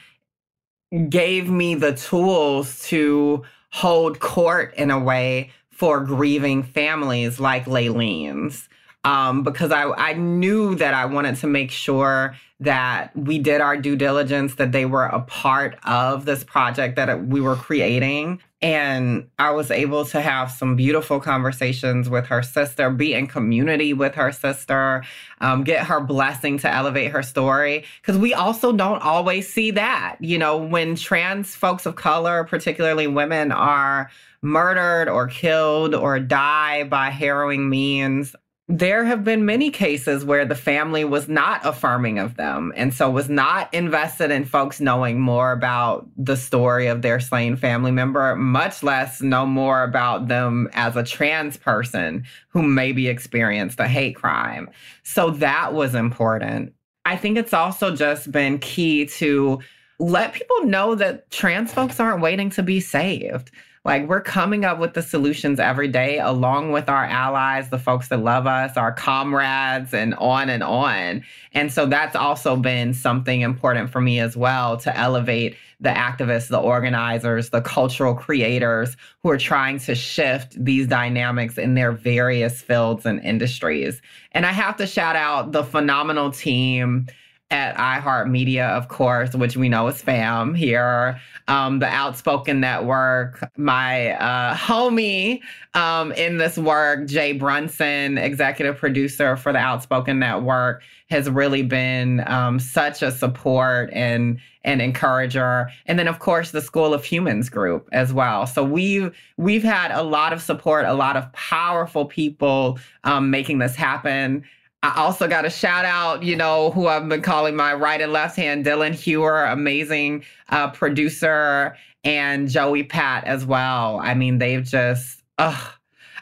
[1.08, 8.68] gave me the tools to hold court in a way for grieving families like Layleen's.
[9.06, 13.76] Um, because I, I knew that I wanted to make sure that we did our
[13.76, 18.42] due diligence, that they were a part of this project that we were creating.
[18.60, 23.92] And I was able to have some beautiful conversations with her sister, be in community
[23.92, 25.04] with her sister,
[25.40, 27.84] um, get her blessing to elevate her story.
[28.00, 30.16] Because we also don't always see that.
[30.18, 34.10] You know, when trans folks of color, particularly women, are
[34.42, 38.34] murdered or killed or die by harrowing means,
[38.68, 43.08] there have been many cases where the family was not affirming of them and so
[43.08, 48.34] was not invested in folks knowing more about the story of their slain family member,
[48.34, 54.16] much less know more about them as a trans person who maybe experienced a hate
[54.16, 54.68] crime.
[55.04, 56.72] So that was important.
[57.04, 59.60] I think it's also just been key to
[60.00, 63.52] let people know that trans folks aren't waiting to be saved.
[63.86, 68.08] Like we're coming up with the solutions every day, along with our allies, the folks
[68.08, 71.22] that love us, our comrades, and on and on.
[71.52, 76.48] And so that's also been something important for me as well to elevate the activists,
[76.48, 82.60] the organizers, the cultural creators who are trying to shift these dynamics in their various
[82.60, 84.02] fields and industries.
[84.32, 87.06] And I have to shout out the phenomenal team
[87.50, 94.10] at iHeartMedia, of course, which we know is FAM here, um, the Outspoken Network, my
[94.12, 95.40] uh, homie
[95.74, 102.26] um, in this work, Jay Brunson, executive producer for the Outspoken Network, has really been
[102.26, 105.70] um, such a support and and encourager.
[105.86, 108.46] And then, of course, the School of Humans group as well.
[108.46, 113.58] So we've we've had a lot of support, a lot of powerful people um, making
[113.58, 114.44] this happen.
[114.82, 118.12] I also got a shout out, you know, who I've been calling my right and
[118.12, 123.98] left hand, Dylan Hewer, amazing uh, producer, and Joey Pat as well.
[123.98, 125.72] I mean, they've just, ugh.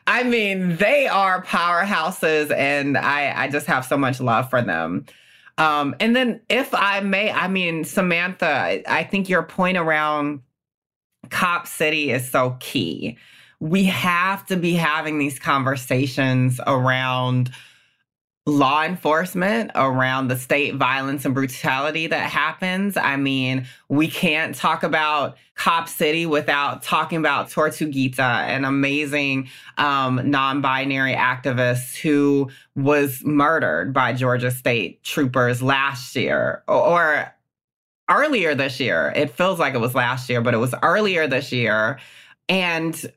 [0.07, 5.07] I mean, they are powerhouses, and I, I just have so much love for them.
[5.57, 10.41] Um, and then, if I may, I mean, Samantha, I think your point around
[11.31, 13.17] Cop City is so key.
[13.61, 17.51] We have to be having these conversations around
[18.47, 22.97] law enforcement around the state violence and brutality that happens.
[22.97, 30.21] I mean, we can't talk about Cop City without talking about Tortuguita, an amazing um,
[30.31, 37.33] non binary activist who was murdered by Georgia State troopers last year or
[38.11, 39.11] earlier this year.
[39.17, 41.99] It feels like it was last year, but it was earlier this year.
[42.47, 43.11] And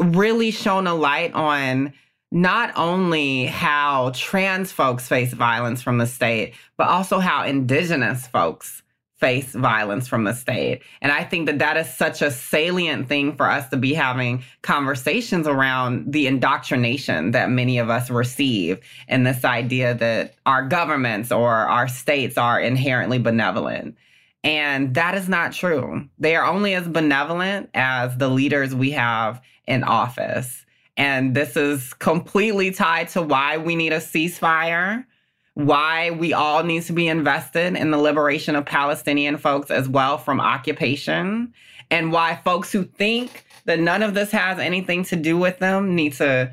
[0.00, 1.92] really shone a light on
[2.30, 8.82] not only how trans folks face violence from the state, but also how indigenous folks
[9.18, 10.82] face violence from the state.
[11.02, 14.44] And I think that that is such a salient thing for us to be having
[14.62, 21.32] conversations around the indoctrination that many of us receive and this idea that our governments
[21.32, 23.96] or our states are inherently benevolent.
[24.44, 26.08] And that is not true.
[26.20, 30.64] They are only as benevolent as the leaders we have in office.
[30.98, 35.06] And this is completely tied to why we need a ceasefire,
[35.54, 40.18] why we all need to be invested in the liberation of Palestinian folks as well
[40.18, 41.54] from occupation,
[41.90, 45.94] and why folks who think that none of this has anything to do with them
[45.94, 46.52] need to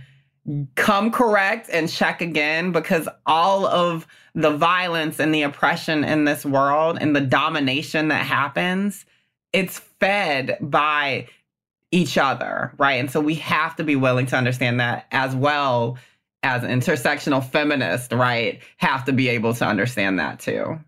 [0.76, 6.46] come correct and check again because all of the violence and the oppression in this
[6.46, 9.06] world and the domination that happens
[9.54, 11.26] it's fed by
[11.92, 13.00] each other, right?
[13.00, 15.98] And so we have to be willing to understand that as well
[16.44, 18.62] as intersectional feminists, right?
[18.78, 20.80] Have to be able to understand that too.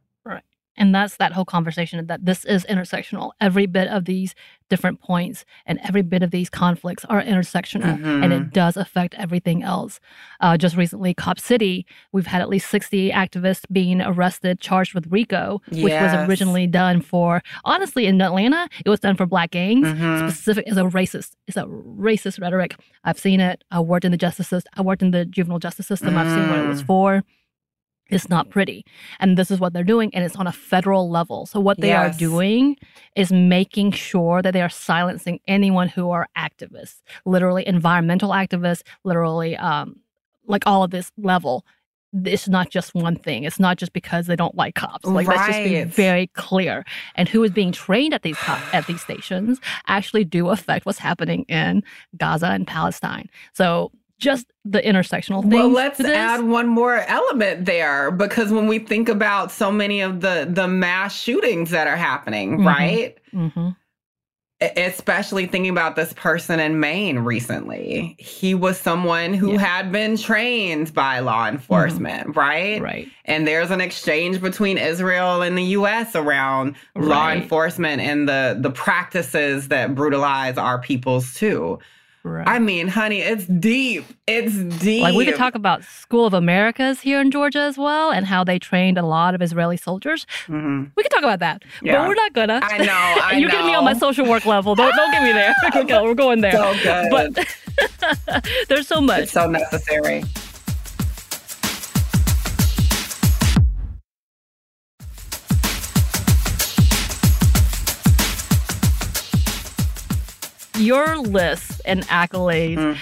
[0.78, 3.32] And that's that whole conversation that this is intersectional.
[3.42, 4.36] Every bit of these
[4.70, 8.24] different points and every bit of these conflicts are intersectional mm-hmm.
[8.24, 10.00] and it does affect everything else.
[10.40, 15.08] Uh, just recently, Cop City, we've had at least 60 activists being arrested, charged with
[15.12, 15.84] RICO, yes.
[15.84, 19.88] which was originally done for, honestly, in Atlanta, it was done for black gangs.
[19.88, 20.28] Mm-hmm.
[20.28, 22.76] Specific is a racist, it's a racist rhetoric.
[23.04, 23.64] I've seen it.
[23.72, 24.72] I worked in the justice system.
[24.76, 26.14] I worked in the juvenile justice system.
[26.14, 26.18] Mm.
[26.18, 26.88] I've seen what it was mm.
[26.88, 27.24] for.
[28.10, 28.86] It's not pretty.
[29.20, 30.14] And this is what they're doing.
[30.14, 31.46] And it's on a federal level.
[31.46, 32.16] So, what they yes.
[32.16, 32.78] are doing
[33.16, 39.58] is making sure that they are silencing anyone who are activists, literally environmental activists, literally
[39.58, 40.00] um,
[40.46, 41.66] like all of this level.
[42.24, 43.44] It's not just one thing.
[43.44, 45.06] It's not just because they don't like cops.
[45.06, 45.38] Like right.
[45.38, 46.86] let's just be very clear.
[47.16, 51.44] And who is being trained at these at these stations actually do affect what's happening
[51.44, 51.84] in
[52.18, 53.30] Gaza and Palestine.
[53.54, 55.52] So just the intersectional thing.
[55.52, 60.22] Well, let's add one more element there because when we think about so many of
[60.22, 62.68] the the mass shootings that are happening, mm-hmm.
[62.68, 63.18] right?
[63.34, 63.70] Mm-hmm.
[64.60, 68.16] Especially thinking about this person in Maine recently.
[68.18, 69.60] He was someone who yeah.
[69.60, 71.58] had been trained by law mm-hmm.
[71.58, 72.40] enforcement, mm-hmm.
[72.40, 72.82] right?
[72.82, 73.08] Right.
[73.26, 77.06] And there's an exchange between Israel and the US around right.
[77.06, 81.78] law enforcement and the the practices that brutalize our peoples too.
[82.24, 82.48] Right.
[82.48, 84.06] I mean, honey, it's deep.
[84.28, 85.04] It's deep.
[85.04, 88.44] Like we could talk about School of Americas here in Georgia as well, and how
[88.44, 90.26] they trained a lot of Israeli soldiers.
[90.48, 90.86] Mm-hmm.
[90.96, 91.98] We could talk about that, yeah.
[91.98, 92.60] but we're not gonna.
[92.62, 92.92] I know.
[93.24, 93.52] I You're know.
[93.54, 94.76] getting me on my social work level.
[94.76, 95.54] Don't don't get me there.
[95.76, 96.52] okay, we're going there.
[96.52, 97.10] So good.
[97.10, 99.24] But there's so much.
[99.24, 100.24] It's so necessary.
[110.78, 112.78] Your lists and accolades.
[112.78, 112.98] Mm.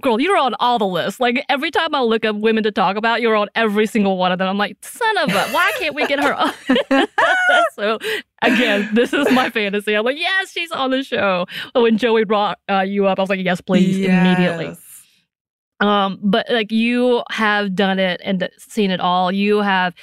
[0.00, 1.20] Girl, you're on all the lists.
[1.20, 4.32] Like every time I look up women to talk about, you're on every single one
[4.32, 4.48] of them.
[4.48, 7.06] I'm like, son of a, why can't we get her
[7.74, 7.98] so
[8.40, 9.94] again, this is my fantasy.
[9.94, 11.46] I'm like, yes, she's on the show.
[11.74, 14.26] When Joey brought uh, you up, I was like, yes, please, yes.
[14.26, 14.76] immediately.
[15.80, 19.32] Um, but like you have done it and seen it all.
[19.32, 19.94] You have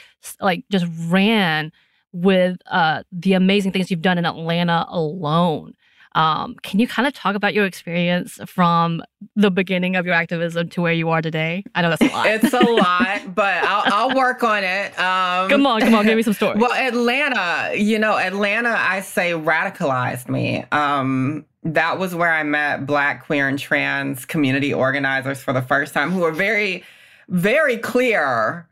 [0.42, 1.72] like just ran
[2.14, 5.74] with uh the amazing things you've done in Atlanta alone.
[6.18, 9.04] Um, can you kind of talk about your experience from
[9.36, 11.64] the beginning of your activism to where you are today?
[11.76, 12.26] I know that's a lot.
[12.26, 14.98] it's a lot, but I'll, I'll, work on it.
[14.98, 16.60] Um, come on, come on, give me some stories.
[16.60, 20.66] Well, Atlanta, you know, Atlanta, I say radicalized me.
[20.72, 25.94] Um, that was where I met Black, queer, and trans community organizers for the first
[25.94, 26.84] time who were very,
[27.30, 28.68] very clear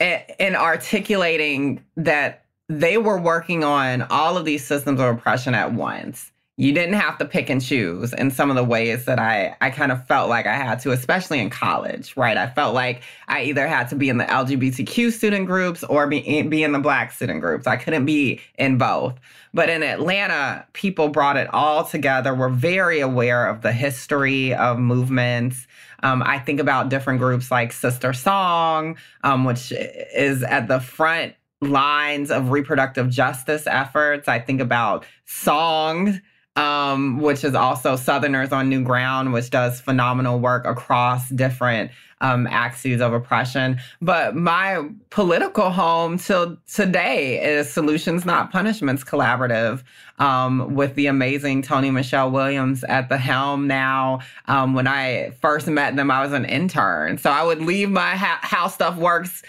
[0.00, 6.32] in articulating that they were working on all of these systems of oppression at once
[6.56, 9.70] you didn't have to pick and choose in some of the ways that I, I
[9.70, 12.36] kind of felt like I had to, especially in college, right?
[12.36, 16.42] I felt like I either had to be in the LGBTQ student groups or be,
[16.42, 17.66] be in the Black student groups.
[17.66, 19.18] I couldn't be in both.
[19.52, 22.32] But in Atlanta, people brought it all together.
[22.34, 25.66] We're very aware of the history of movements.
[26.04, 31.34] Um, I think about different groups like Sister Song, um, which is at the front
[31.60, 34.28] lines of reproductive justice efforts.
[34.28, 36.20] I think about Song
[36.56, 41.90] um, which is also Southerners on New Ground, which does phenomenal work across different
[42.20, 43.78] um, axes of oppression.
[44.00, 49.82] But my political home till today is Solutions Not Punishments Collaborative
[50.18, 54.20] um, with the amazing Toni Michelle Williams at the helm now.
[54.46, 57.18] Um, when I first met them, I was an intern.
[57.18, 59.42] So I would leave my How Stuff Works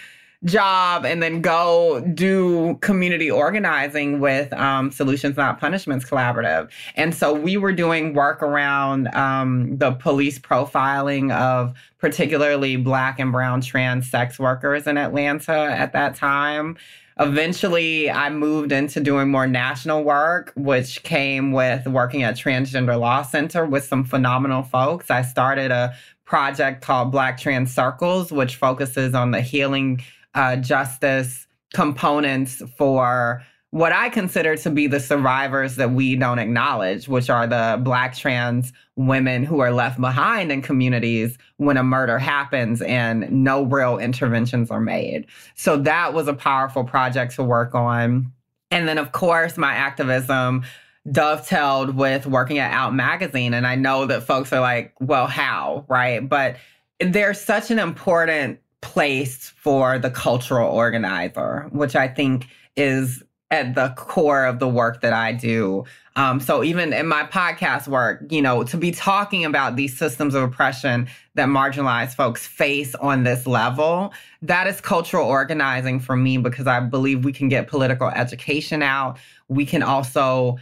[0.44, 6.70] job and then go do community organizing with um, Solutions Not Punishments Collaborative.
[6.94, 13.32] And so we were doing work around um, the police profiling of particularly Black and
[13.32, 16.76] Brown trans sex workers in Atlanta at that time.
[17.18, 23.22] Eventually, I moved into doing more national work, which came with working at Transgender Law
[23.22, 25.10] Center with some phenomenal folks.
[25.10, 25.94] I started a
[26.26, 30.02] project called Black Trans Circles, which focuses on the healing
[30.36, 37.08] uh, justice components for what I consider to be the survivors that we don't acknowledge,
[37.08, 42.18] which are the Black trans women who are left behind in communities when a murder
[42.18, 45.26] happens and no real interventions are made.
[45.56, 48.32] So that was a powerful project to work on.
[48.70, 50.64] And then, of course, my activism
[51.10, 53.52] dovetailed with working at Out Magazine.
[53.52, 55.84] And I know that folks are like, well, how?
[55.88, 56.26] Right.
[56.26, 56.56] But
[56.98, 63.92] there's such an important place for the cultural organizer, which I think is at the
[63.96, 65.84] core of the work that I do.
[66.14, 70.34] Um, so even in my podcast work, you know, to be talking about these systems
[70.34, 74.12] of oppression that marginalized folks face on this level,
[74.42, 79.18] that is cultural organizing for me because I believe we can get political education out.
[79.48, 80.58] We can also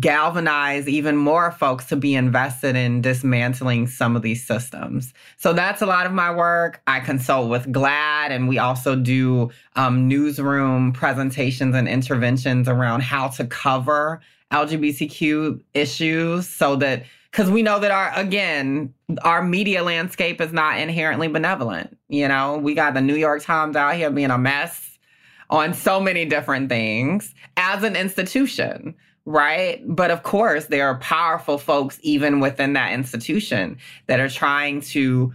[0.00, 5.12] galvanize even more folks to be invested in dismantling some of these systems.
[5.36, 6.80] So that's a lot of my work.
[6.86, 13.28] I consult with GLAAD, and we also do um, newsroom presentations and interventions around how
[13.28, 14.20] to cover
[14.50, 20.78] LGBTQ issues so that because we know that our again our media landscape is not
[20.78, 24.98] inherently benevolent you know we got the new york times out here being a mess
[25.50, 28.94] on so many different things as an institution
[29.26, 29.80] right?
[29.86, 35.32] But of course, there are powerful folks even within that institution that are trying to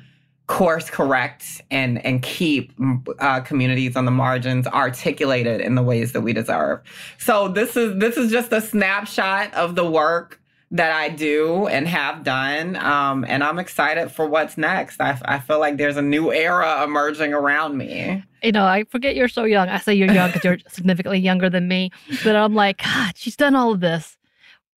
[0.48, 2.74] course correct and and keep
[3.20, 6.82] uh, communities on the margins articulated in the ways that we deserve.
[7.20, 11.88] So this is this is just a snapshot of the work that I do and
[11.88, 12.76] have done.
[12.76, 15.02] Um, and I'm excited for what's next.
[15.02, 18.24] I, I feel like there's a new era emerging around me.
[18.44, 19.68] You know, I forget you're so young.
[19.68, 21.92] I say you're young because you're significantly younger than me.
[22.24, 24.18] But I'm like, God, she's done all of this.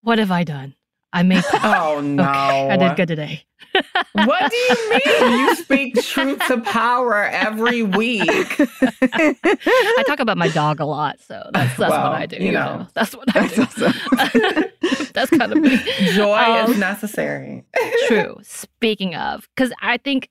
[0.01, 0.74] What have I done?
[1.13, 1.45] I made.
[1.65, 2.23] Oh no!
[2.23, 3.45] Okay, I did good today.
[4.13, 4.91] what do you
[5.21, 5.39] mean?
[5.39, 8.29] You speak truth to power every week.
[8.29, 12.37] I talk about my dog a lot, so that's that's well, what I do.
[12.37, 12.87] You know, know.
[12.95, 13.63] that's what I do.
[13.63, 15.11] Awesome.
[15.15, 15.79] that's kind of me.
[16.13, 17.65] Joy um, is necessary.
[18.09, 18.39] true.
[18.43, 20.31] Speaking of, because I think,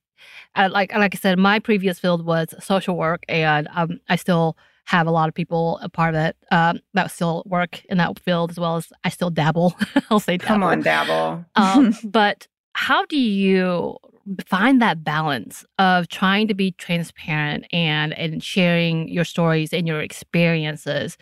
[0.55, 4.57] uh, like like I said, my previous field was social work, and um, I still
[4.85, 8.19] have a lot of people a part of it um, that still work in that
[8.19, 9.75] field as well as I still dabble.
[10.09, 10.47] I'll say dabble.
[10.47, 11.45] Come on, dabble.
[11.55, 13.97] um, but how do you
[14.45, 20.01] find that balance of trying to be transparent and and sharing your stories and your
[20.01, 21.17] experiences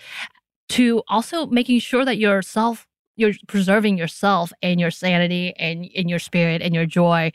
[0.68, 6.20] to also making sure that yourself you're preserving yourself and your sanity and, in your
[6.20, 7.32] spirit and your joy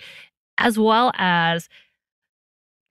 [0.58, 1.68] as well as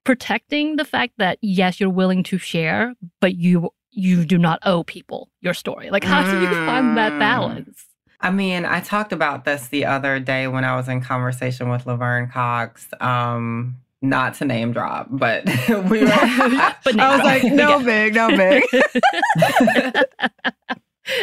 [0.04, 4.82] protecting the fact that yes you're willing to share but you you do not owe
[4.84, 7.18] people your story like how do you find that mm.
[7.18, 7.86] balance
[8.20, 11.84] I mean, I talked about this the other day when I was in conversation with
[11.84, 12.88] Laverne Cox.
[12.98, 16.08] Um, not to name drop, but we were.
[16.10, 18.64] I, I was like, no big, no big.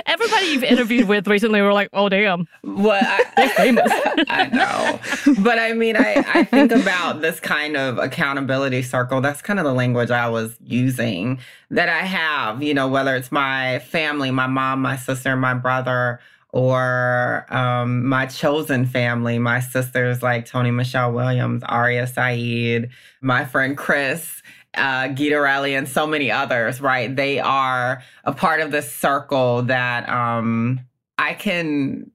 [0.06, 2.48] Everybody you've interviewed with recently were like, oh, damn.
[2.62, 3.04] What?
[3.04, 3.92] I, They're famous.
[4.30, 5.36] I know.
[5.42, 9.22] But I mean, I, I think about this kind of accountability circle.
[9.22, 13.32] That's kind of the language I was using that I have, you know, whether it's
[13.32, 16.20] my family, my mom, my sister, my brother,
[16.54, 22.90] or um, my chosen family, my sisters like Toni Michelle Williams, Aria Sa'id,
[23.22, 24.42] my friend Chris,
[24.76, 27.14] uh, Gita Rally, and so many others, right?
[27.14, 30.80] They are a part of this circle that um,
[31.18, 32.12] I can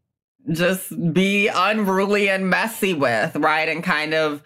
[0.51, 3.69] just be unruly and messy with, right?
[3.69, 4.43] And kind of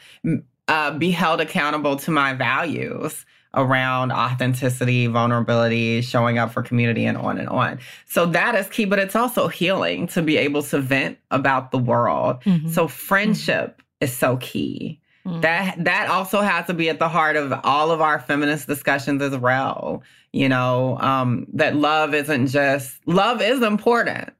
[0.69, 7.19] uh, be held accountable to my values around authenticity, vulnerability, showing up for community, and
[7.19, 7.81] on and on.
[8.07, 11.79] So that is key, but it's also healing to be able to vent about the
[11.79, 12.41] world.
[12.45, 12.69] Mm-hmm.
[12.69, 14.05] So friendship mm-hmm.
[14.05, 15.00] is so key.
[15.31, 15.41] Mm-hmm.
[15.43, 19.23] That that also has to be at the heart of all of our feminist discussions
[19.23, 20.03] as well.
[20.33, 24.33] You know, um, that love isn't just love is important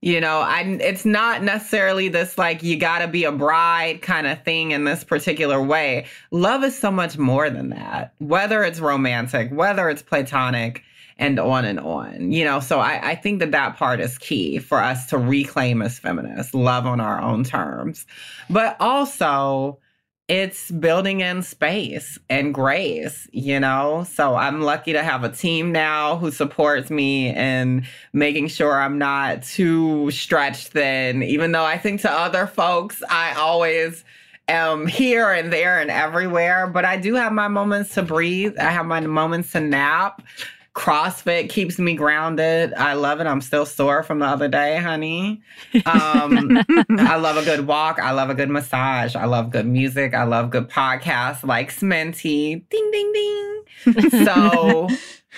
[0.00, 4.26] you know i it's not necessarily this like you got to be a bride kind
[4.26, 8.80] of thing in this particular way love is so much more than that whether it's
[8.80, 10.82] romantic whether it's platonic
[11.18, 14.58] and on and on you know so i, I think that that part is key
[14.58, 18.06] for us to reclaim as feminists love on our own terms
[18.48, 19.78] but also
[20.28, 24.04] it's building in space and grace, you know?
[24.06, 28.98] So I'm lucky to have a team now who supports me and making sure I'm
[28.98, 34.04] not too stretched thin, even though I think to other folks, I always
[34.48, 36.66] am here and there and everywhere.
[36.66, 40.22] But I do have my moments to breathe, I have my moments to nap.
[40.78, 42.72] CrossFit keeps me grounded.
[42.74, 43.26] I love it.
[43.26, 45.42] I'm still sore from the other day, honey.
[45.86, 46.56] Um,
[46.98, 47.98] I love a good walk.
[47.98, 49.16] I love a good massage.
[49.16, 50.14] I love good music.
[50.14, 52.62] I love good podcasts like Sminty.
[52.70, 54.10] Ding, ding, ding.
[54.24, 54.88] So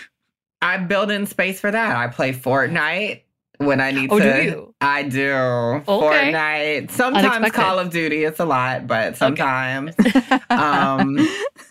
[0.63, 1.97] I build in space for that.
[1.97, 3.23] I play Fortnite
[3.57, 4.43] when I need oh, to.
[4.43, 4.75] Do?
[4.83, 5.33] I do.
[5.33, 5.85] Okay.
[5.87, 6.91] Fortnite.
[6.91, 7.55] Sometimes Unexpected.
[7.55, 8.25] Call of Duty.
[8.25, 9.95] It's a lot, but sometimes.
[9.99, 10.21] Okay.
[10.51, 11.19] um,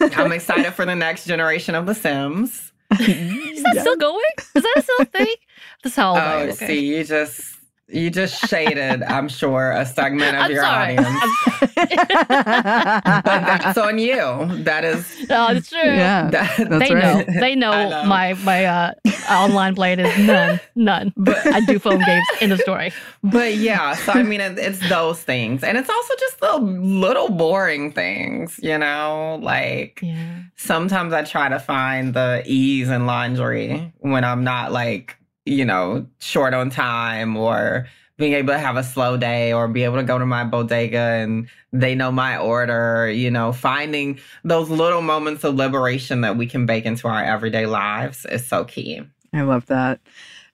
[0.01, 2.68] I'm excited for the next generation of The Sims.
[2.99, 4.21] Is that still going?
[4.55, 5.35] Is that still a thing?
[5.83, 6.41] That's how old oh, I.
[6.49, 6.67] Okay.
[6.67, 7.58] See, you just
[7.91, 10.97] you just shaded, I'm sure, a segment of I'm your sorry.
[10.97, 11.33] audience.
[11.75, 14.47] but that's on you.
[14.63, 15.27] That is.
[15.27, 15.79] No, it's true.
[15.79, 17.27] Yeah, that, they right.
[17.27, 17.39] know.
[17.39, 18.93] They know, know, my my uh,
[19.29, 21.13] online play is none, none.
[21.17, 22.93] But I do phone games in the story.
[23.23, 27.29] But yeah, so I mean, it, it's those things, and it's also just the little
[27.29, 29.39] boring things, you know.
[29.41, 30.41] Like yeah.
[30.55, 35.18] sometimes I try to find the ease in laundry when I'm not like
[35.49, 37.87] you know, short on time or
[38.17, 40.97] being able to have a slow day or be able to go to my bodega
[40.97, 46.45] and they know my order, you know, finding those little moments of liberation that we
[46.45, 49.01] can bake into our everyday lives is so key.
[49.33, 50.01] I love that.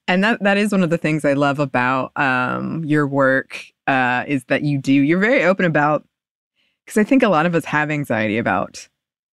[0.08, 4.24] And that that is one of the things I love about um, your work uh,
[4.28, 6.06] is that you do you're very open about
[6.84, 8.88] because I think a lot of us have anxiety about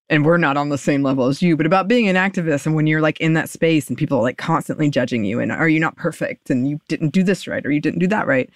[0.09, 2.75] and we're not on the same level as you, but about being an activist and
[2.75, 5.69] when you're like in that space and people are like constantly judging you and are
[5.69, 8.49] you not perfect and you didn't do this right or you didn't do that right.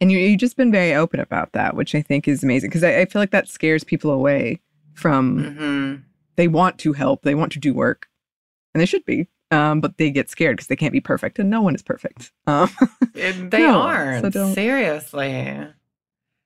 [0.00, 2.84] And you, you've just been very open about that, which I think is amazing because
[2.84, 4.60] I, I, feel like that scares people away
[4.94, 6.02] from mm-hmm.
[6.36, 8.08] they want to help, they want to do work,
[8.74, 9.28] and they should be.
[9.52, 12.30] Um, but they get scared because they can't be perfect, and no one is perfect.
[12.46, 12.70] Um,
[13.14, 14.32] they no, aren't.
[14.32, 15.66] So Seriously,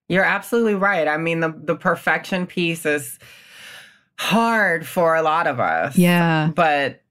[0.09, 1.07] you're absolutely right.
[1.07, 3.19] I mean, the the perfection piece is
[4.19, 5.97] hard for a lot of us.
[5.97, 6.51] Yeah.
[6.55, 7.03] But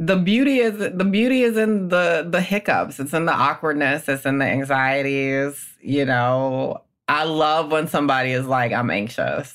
[0.00, 2.98] the beauty is the beauty is in the the hiccups.
[2.98, 4.08] It's in the awkwardness.
[4.08, 5.76] It's in the anxieties.
[5.82, 9.54] You know, I love when somebody is like, "I'm anxious,"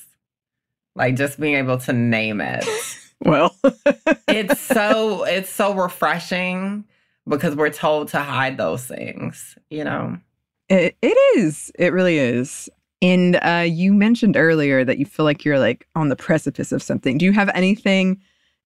[0.94, 2.64] like just being able to name it.
[3.24, 3.56] well,
[4.28, 6.84] it's so it's so refreshing
[7.28, 9.58] because we're told to hide those things.
[9.68, 10.18] You know,
[10.68, 11.72] it, it is.
[11.76, 12.68] It really is.
[13.02, 16.82] And uh, you mentioned earlier that you feel like you're like on the precipice of
[16.82, 17.18] something.
[17.18, 18.20] Do you have anything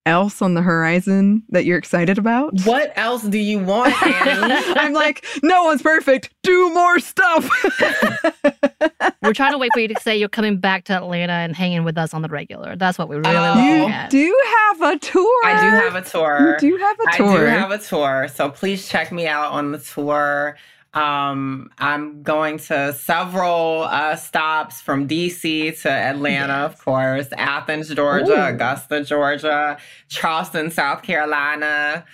[0.07, 2.55] else on the horizon that you're excited about?
[2.64, 4.55] What else do you want, Annie?
[4.81, 6.31] I'm like, no one's perfect.
[6.43, 7.49] Do more stuff.
[9.22, 11.85] We're trying to wait for you to say you're coming back to Atlanta and hanging
[11.85, 12.76] with us on the regular.
[12.76, 13.61] That's what we really oh, want.
[13.61, 14.11] You at.
[14.11, 15.45] do have a tour.
[15.45, 16.57] I do have a tour.
[16.61, 17.28] You do have a tour.
[17.28, 18.28] I do have a tour.
[18.35, 20.57] So please check me out on the tour.
[20.93, 26.72] Um, I'm going to several uh, stops from DC to Atlanta, yes.
[26.72, 28.55] of course, Athens, Georgia, Ooh.
[28.55, 29.78] Augusta, Georgia,
[30.09, 32.05] Charleston, South Carolina,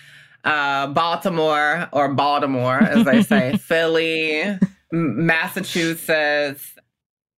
[0.44, 4.58] uh, Baltimore, or Baltimore, as they say, Philly,
[4.92, 6.74] Massachusetts.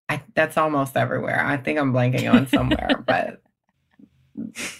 [0.09, 1.45] I, that's almost everywhere.
[1.45, 3.43] I think I'm blanking on somewhere, but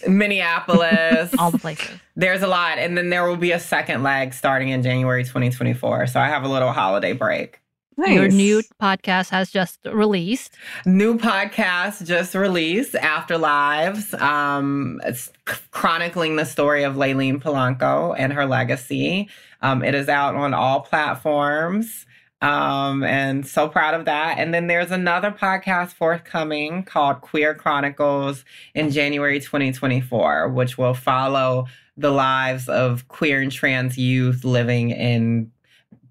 [0.07, 1.89] Minneapolis, all the places.
[2.15, 2.77] There's a lot.
[2.77, 6.07] And then there will be a second leg starting in January 2024.
[6.07, 7.61] So I have a little holiday break.
[7.99, 8.15] Nice.
[8.15, 10.55] Your new podcast has just released.
[10.85, 14.17] New podcast just released, Afterlives.
[14.21, 15.29] Um, it's
[15.71, 19.27] chronicling the story of Layleen Polanco and her legacy.
[19.61, 22.05] Um, it is out on all platforms.
[22.41, 24.37] Um, and so proud of that.
[24.37, 31.67] And then there's another podcast forthcoming called Queer Chronicles in January 2024, which will follow
[31.97, 35.51] the lives of queer and trans youth living in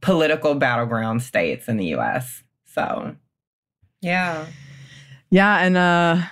[0.03, 2.43] political battleground states in the US.
[2.67, 3.17] So,
[4.03, 4.47] yeah.
[5.31, 6.23] Yeah, and uh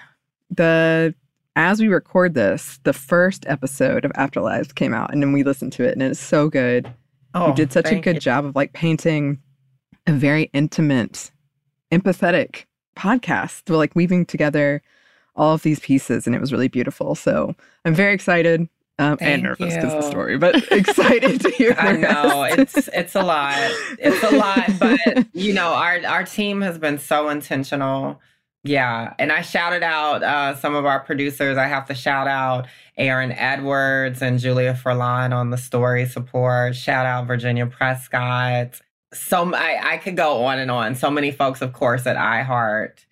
[0.50, 1.14] the
[1.56, 5.72] as we record this, the first episode of Afterlives came out and then we listened
[5.72, 6.92] to it and it's so good.
[7.34, 8.20] Oh, you did such a good you.
[8.20, 9.40] job of like painting
[10.06, 11.30] a very intimate,
[11.92, 12.64] empathetic
[12.96, 13.68] podcast.
[13.68, 14.82] We're like weaving together
[15.34, 17.14] all of these pieces and it was really beautiful.
[17.14, 17.54] So
[17.84, 22.44] I'm very excited um, and nervous because the story, but excited to hear I know
[22.44, 23.56] it's it's a lot.
[23.98, 28.20] It's a lot, but you know, our our team has been so intentional.
[28.64, 31.56] Yeah, and I shouted out uh, some of our producers.
[31.56, 36.74] I have to shout out Aaron Edwards and Julia Furlan on the story support.
[36.74, 38.80] Shout out Virginia Prescott.
[39.14, 40.94] So I, I could go on and on.
[40.94, 43.04] So many folks, of course, at iHeart.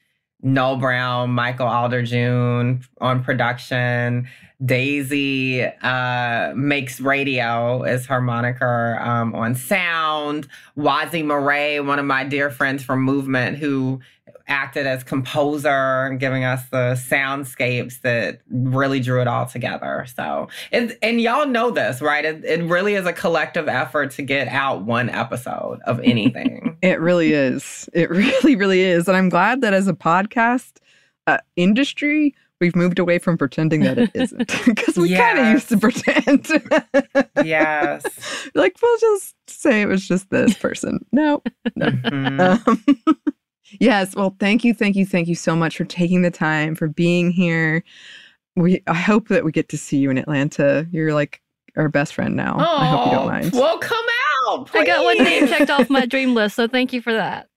[0.42, 4.28] Noel Brown, Michael Alder June on production.
[4.64, 10.46] Daisy uh, makes radio is her moniker um, on sound.
[10.76, 14.00] Wazi Murray, one of my dear friends from Movement, who
[14.46, 20.06] acted as composer, and giving us the soundscapes that really drew it all together.
[20.14, 22.24] So, it, and y'all know this, right?
[22.24, 26.76] It, it really is a collective effort to get out one episode of anything.
[26.82, 27.88] It really is.
[27.92, 29.08] It really, really is.
[29.08, 30.78] And I'm glad that as a podcast
[31.26, 35.68] uh, industry, we've moved away from pretending that it isn't because we kind of used
[35.70, 36.46] to pretend.
[37.44, 38.04] yes.
[38.54, 41.04] like, we'll just say it was just this person.
[41.12, 41.42] No,
[41.76, 41.86] no.
[41.86, 42.68] Mhm.
[42.68, 43.16] Um,
[43.80, 44.14] yes.
[44.14, 47.30] Well, thank you, thank you, thank you so much for taking the time for being
[47.30, 47.82] here.
[48.56, 50.86] We I hope that we get to see you in Atlanta.
[50.92, 51.40] You're like
[51.76, 52.56] our best friend now.
[52.58, 53.52] I hope you don't Oh, mind.
[53.52, 54.04] Well, come
[54.48, 54.70] out.
[54.74, 57.48] I got one name checked off my dream list, so thank you for that.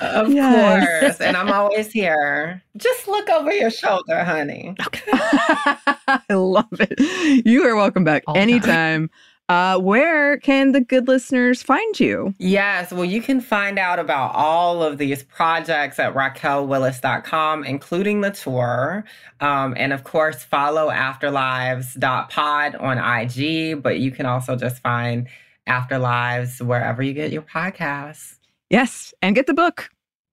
[0.00, 1.16] Of Yes.
[1.18, 1.20] course.
[1.20, 2.62] And I'm always here.
[2.76, 4.74] Just look over your shoulder, honey.
[5.12, 7.44] I love it.
[7.44, 9.10] You are welcome back All the time.
[9.48, 12.34] Uh, where can the good listeners find you?
[12.38, 18.30] Yes, well, you can find out about all of these projects at raquelwillis.com, including the
[18.30, 19.04] tour.
[19.40, 25.28] Um, and of course, follow afterlives.pod on IG, but you can also just find
[25.68, 28.36] Afterlives wherever you get your podcasts.
[28.70, 29.90] Yes, and get the book.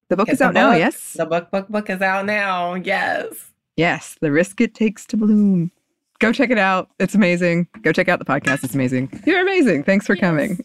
[0.09, 0.71] The book Get is the out now.
[0.73, 2.75] Yes, The book, book, book is out now.
[2.75, 3.51] Yes.
[3.75, 4.17] yes.
[4.21, 5.71] The risk it takes to bloom.
[6.19, 6.89] Go check it out.
[6.99, 7.67] It's amazing.
[7.81, 8.63] Go check out the podcast.
[8.63, 9.21] It's amazing.
[9.25, 9.83] You're amazing.
[9.83, 10.59] Thanks for coming.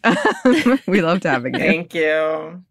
[0.87, 1.61] we loved having you.
[1.61, 2.63] Thank you.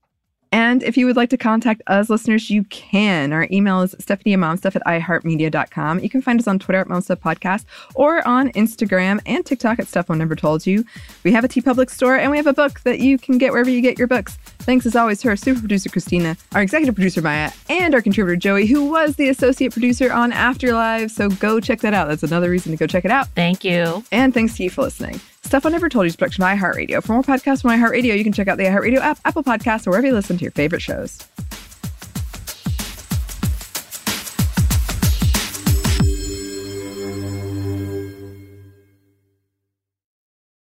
[0.51, 3.33] And if you would like to contact us listeners, you can.
[3.33, 5.99] Our email is Stephanie and Momstuff at iHeartMedia.com.
[5.99, 9.87] You can find us on Twitter at Momstuff Podcast or on Instagram and TikTok at
[9.87, 10.83] Stuff I Never Told You.
[11.23, 13.69] We have a TeePublic store and we have a book that you can get wherever
[13.69, 14.39] you get your books.
[14.69, 18.35] Thanks as always to our super producer Christina, our executive producer Maya, and our contributor
[18.35, 21.09] Joey, who was the associate producer on Afterlife.
[21.09, 22.07] So go check that out.
[22.07, 23.29] That's another reason to go check it out.
[23.29, 24.03] Thank you.
[24.11, 25.19] And thanks to you for listening.
[25.41, 27.03] Stuff I Never Told You is production of iHeartRadio.
[27.03, 29.89] For more podcasts from iHeartRadio, you can check out the iHeartRadio app, Apple Podcasts, or
[29.89, 31.17] wherever you listen to your favorite shows.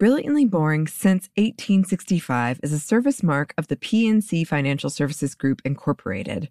[0.00, 6.50] Brilliantly Boring Since 1865 is a service mark of the PNC Financial Services Group, Incorporated.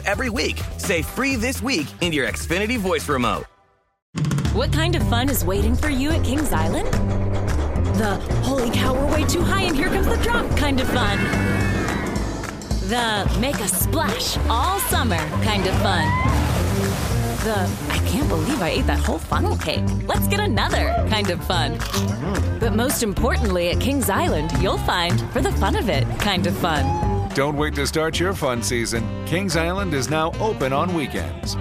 [0.00, 0.60] love every week.
[0.76, 3.44] Say free this week in your Xfinity voice remote.
[4.52, 6.88] What kind of fun is waiting for you at Kings Island?
[7.96, 11.18] The holy cow, we're way too high and here comes the drop kind of fun.
[12.88, 16.04] The make a splash all summer kind of fun.
[17.44, 19.84] The I can't believe I ate that whole funnel cake.
[20.08, 21.78] Let's get another kind of fun.
[22.58, 26.56] But most importantly, at Kings Island, you'll find for the fun of it kind of
[26.56, 27.19] fun.
[27.34, 29.06] Don't wait to start your fun season.
[29.24, 31.56] Kings Island is now open on weekends.